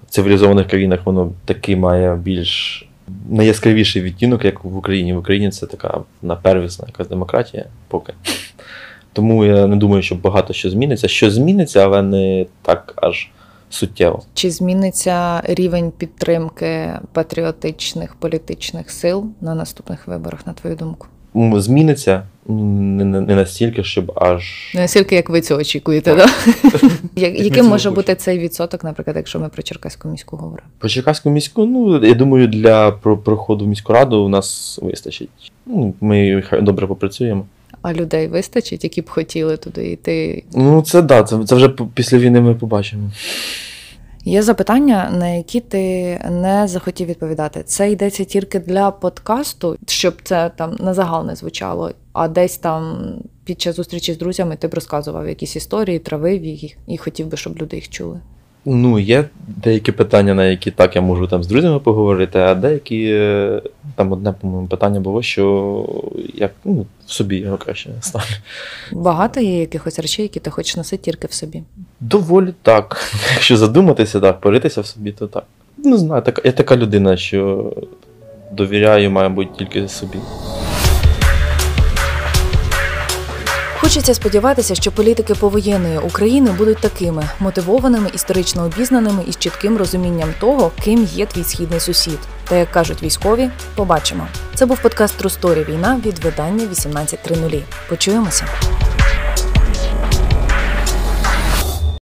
цивілізованих 0.09 0.67
країнах 0.67 0.99
воно 1.05 1.31
таки 1.45 1.75
має 1.75 2.15
більш 2.15 2.85
найяскравіший 3.29 4.01
відтінок, 4.01 4.45
як 4.45 4.63
в 4.63 4.77
Україні. 4.77 5.13
В 5.13 5.17
Україні 5.17 5.49
це 5.51 5.65
така 5.65 5.99
напервісна 6.21 6.85
якась 6.87 7.07
демократія 7.07 7.65
поки. 7.87 8.13
Тому 9.13 9.45
я 9.45 9.67
не 9.67 9.75
думаю, 9.75 10.01
що 10.01 10.15
багато 10.15 10.53
що 10.53 10.69
зміниться. 10.69 11.07
Що 11.07 11.31
зміниться, 11.31 11.83
але 11.83 12.01
не 12.01 12.45
так 12.61 12.93
аж 12.95 13.29
суттєво. 13.69 14.23
Чи 14.33 14.51
зміниться 14.51 15.41
рівень 15.43 15.91
підтримки 15.91 16.89
патріотичних 17.13 18.15
політичних 18.15 18.91
сил 18.91 19.25
на 19.41 19.55
наступних 19.55 20.07
виборах, 20.07 20.47
на 20.47 20.53
твою 20.53 20.75
думку? 20.75 21.07
Зміниться 21.35 22.23
не, 22.47 23.05
не 23.05 23.21
не 23.21 23.35
настільки, 23.35 23.83
щоб 23.83 24.11
аж. 24.15 24.71
Не 24.75 24.81
настільки, 24.81 25.15
як 25.15 25.29
ви 25.29 25.41
цього 25.41 25.59
очікуєте, 25.59 26.15
да? 26.15 26.27
Яким 27.31 27.65
може 27.65 27.91
бути 27.91 28.15
цей 28.15 28.39
відсоток, 28.39 28.83
наприклад, 28.83 29.15
якщо 29.15 29.39
ми 29.39 29.49
про 29.49 29.63
Черкаську 29.63 30.07
міську 30.07 30.37
говоримо? 30.37 30.67
Про 30.79 30.89
Черкаську 30.89 31.29
міську, 31.29 31.65
ну, 31.65 32.05
я 32.05 32.13
думаю, 32.13 32.47
для 32.47 32.91
проходу 32.91 33.65
в 33.65 33.67
міську 33.67 33.93
раду 33.93 34.17
у 34.23 34.29
нас 34.29 34.79
вистачить. 34.81 35.29
Ну, 35.65 35.93
ми 36.01 36.43
добре 36.61 36.87
попрацюємо. 36.87 37.45
А 37.81 37.93
людей 37.93 38.27
вистачить, 38.27 38.83
які 38.83 39.01
б 39.01 39.09
хотіли 39.09 39.57
туди 39.57 39.91
йти? 39.91 40.43
Ну, 40.53 40.81
це 40.81 41.01
да, 41.01 41.23
це, 41.23 41.43
це 41.45 41.55
вже 41.55 41.69
після 41.93 42.17
війни 42.17 42.41
ми 42.41 42.55
побачимо. 42.55 43.11
Є 44.25 44.43
запитання, 44.43 45.09
на 45.19 45.27
які 45.27 45.59
ти 45.59 45.81
не 46.31 46.67
захотів 46.67 47.07
відповідати. 47.07 47.63
Це 47.63 47.91
йдеться 47.91 48.23
тільки 48.23 48.59
для 48.59 48.91
подкасту, 48.91 49.77
щоб 49.87 50.13
це 50.23 50.51
там 50.55 50.75
на 50.79 50.93
загал 50.93 51.25
не 51.25 51.35
звучало, 51.35 51.91
а 52.13 52.27
десь 52.27 52.57
там 52.57 53.13
під 53.43 53.61
час 53.61 53.75
зустрічі 53.75 54.13
з 54.13 54.17
друзями 54.17 54.55
ти 54.55 54.67
б 54.67 54.73
розказував 54.73 55.27
якісь 55.27 55.55
історії, 55.55 55.99
травив 55.99 56.45
їх 56.45 56.77
і 56.87 56.97
хотів 56.97 57.27
би, 57.27 57.37
щоб 57.37 57.57
люди 57.57 57.75
їх 57.75 57.89
чули. 57.89 58.19
Ну, 58.65 58.99
є 58.99 59.25
деякі 59.47 59.91
питання, 59.91 60.33
на 60.33 60.45
які 60.45 60.71
так 60.71 60.95
я 60.95 61.01
можу 61.01 61.27
там 61.27 61.43
з 61.43 61.47
друзями 61.47 61.79
поговорити, 61.79 62.39
а 62.39 62.55
деякі 62.55 63.05
е, 63.11 63.61
там 63.95 64.11
одне, 64.11 64.33
по-моєму, 64.41 64.67
питання 64.67 64.99
було, 64.99 65.21
що 65.21 65.85
як 66.33 66.51
ну, 66.65 66.85
в 67.05 67.11
собі 67.11 67.37
його 67.37 67.57
краще 67.57 67.89
ставлю. 68.01 68.25
Багато 68.91 69.39
є 69.39 69.59
якихось 69.59 69.99
речей, 69.99 70.23
які 70.23 70.39
ти 70.39 70.49
хочеш 70.49 70.75
носити 70.75 71.03
тільки 71.03 71.27
в 71.27 71.33
собі. 71.33 71.63
Доволі 71.99 72.53
так. 72.61 73.13
Якщо 73.33 73.57
задуматися, 73.57 74.19
так, 74.19 74.39
поритися 74.39 74.81
в 74.81 74.85
собі, 74.85 75.11
то 75.11 75.27
так. 75.27 75.43
Не 75.77 75.97
знаю, 75.97 76.21
так, 76.21 76.41
я 76.45 76.51
така 76.51 76.77
людина, 76.77 77.17
що 77.17 77.73
довіряю, 78.51 79.11
мабуть, 79.11 79.57
тільки 79.57 79.87
собі. 79.87 80.17
Хочеться 83.81 84.13
сподіватися, 84.13 84.75
що 84.75 84.91
політики 84.91 85.35
повоєнної 85.35 85.97
України 85.97 86.51
будуть 86.51 86.77
такими 86.77 87.29
мотивованими, 87.39 88.09
історично 88.13 88.63
обізнаними 88.63 89.23
і 89.27 89.31
з 89.31 89.37
чітким 89.37 89.77
розумінням 89.77 90.33
того, 90.39 90.71
ким 90.83 91.03
є 91.03 91.25
твій 91.25 91.43
східний 91.43 91.79
сусід. 91.79 92.19
Та 92.43 92.55
як 92.55 92.71
кажуть 92.71 93.03
військові, 93.03 93.49
побачимо. 93.75 94.27
Це 94.55 94.65
був 94.65 94.81
подкаст 94.81 95.17
Трусторі 95.17 95.63
Війна 95.69 96.01
від 96.05 96.19
видання 96.19 96.65
18.00. 96.65 97.61
Почуємося. 97.89 98.45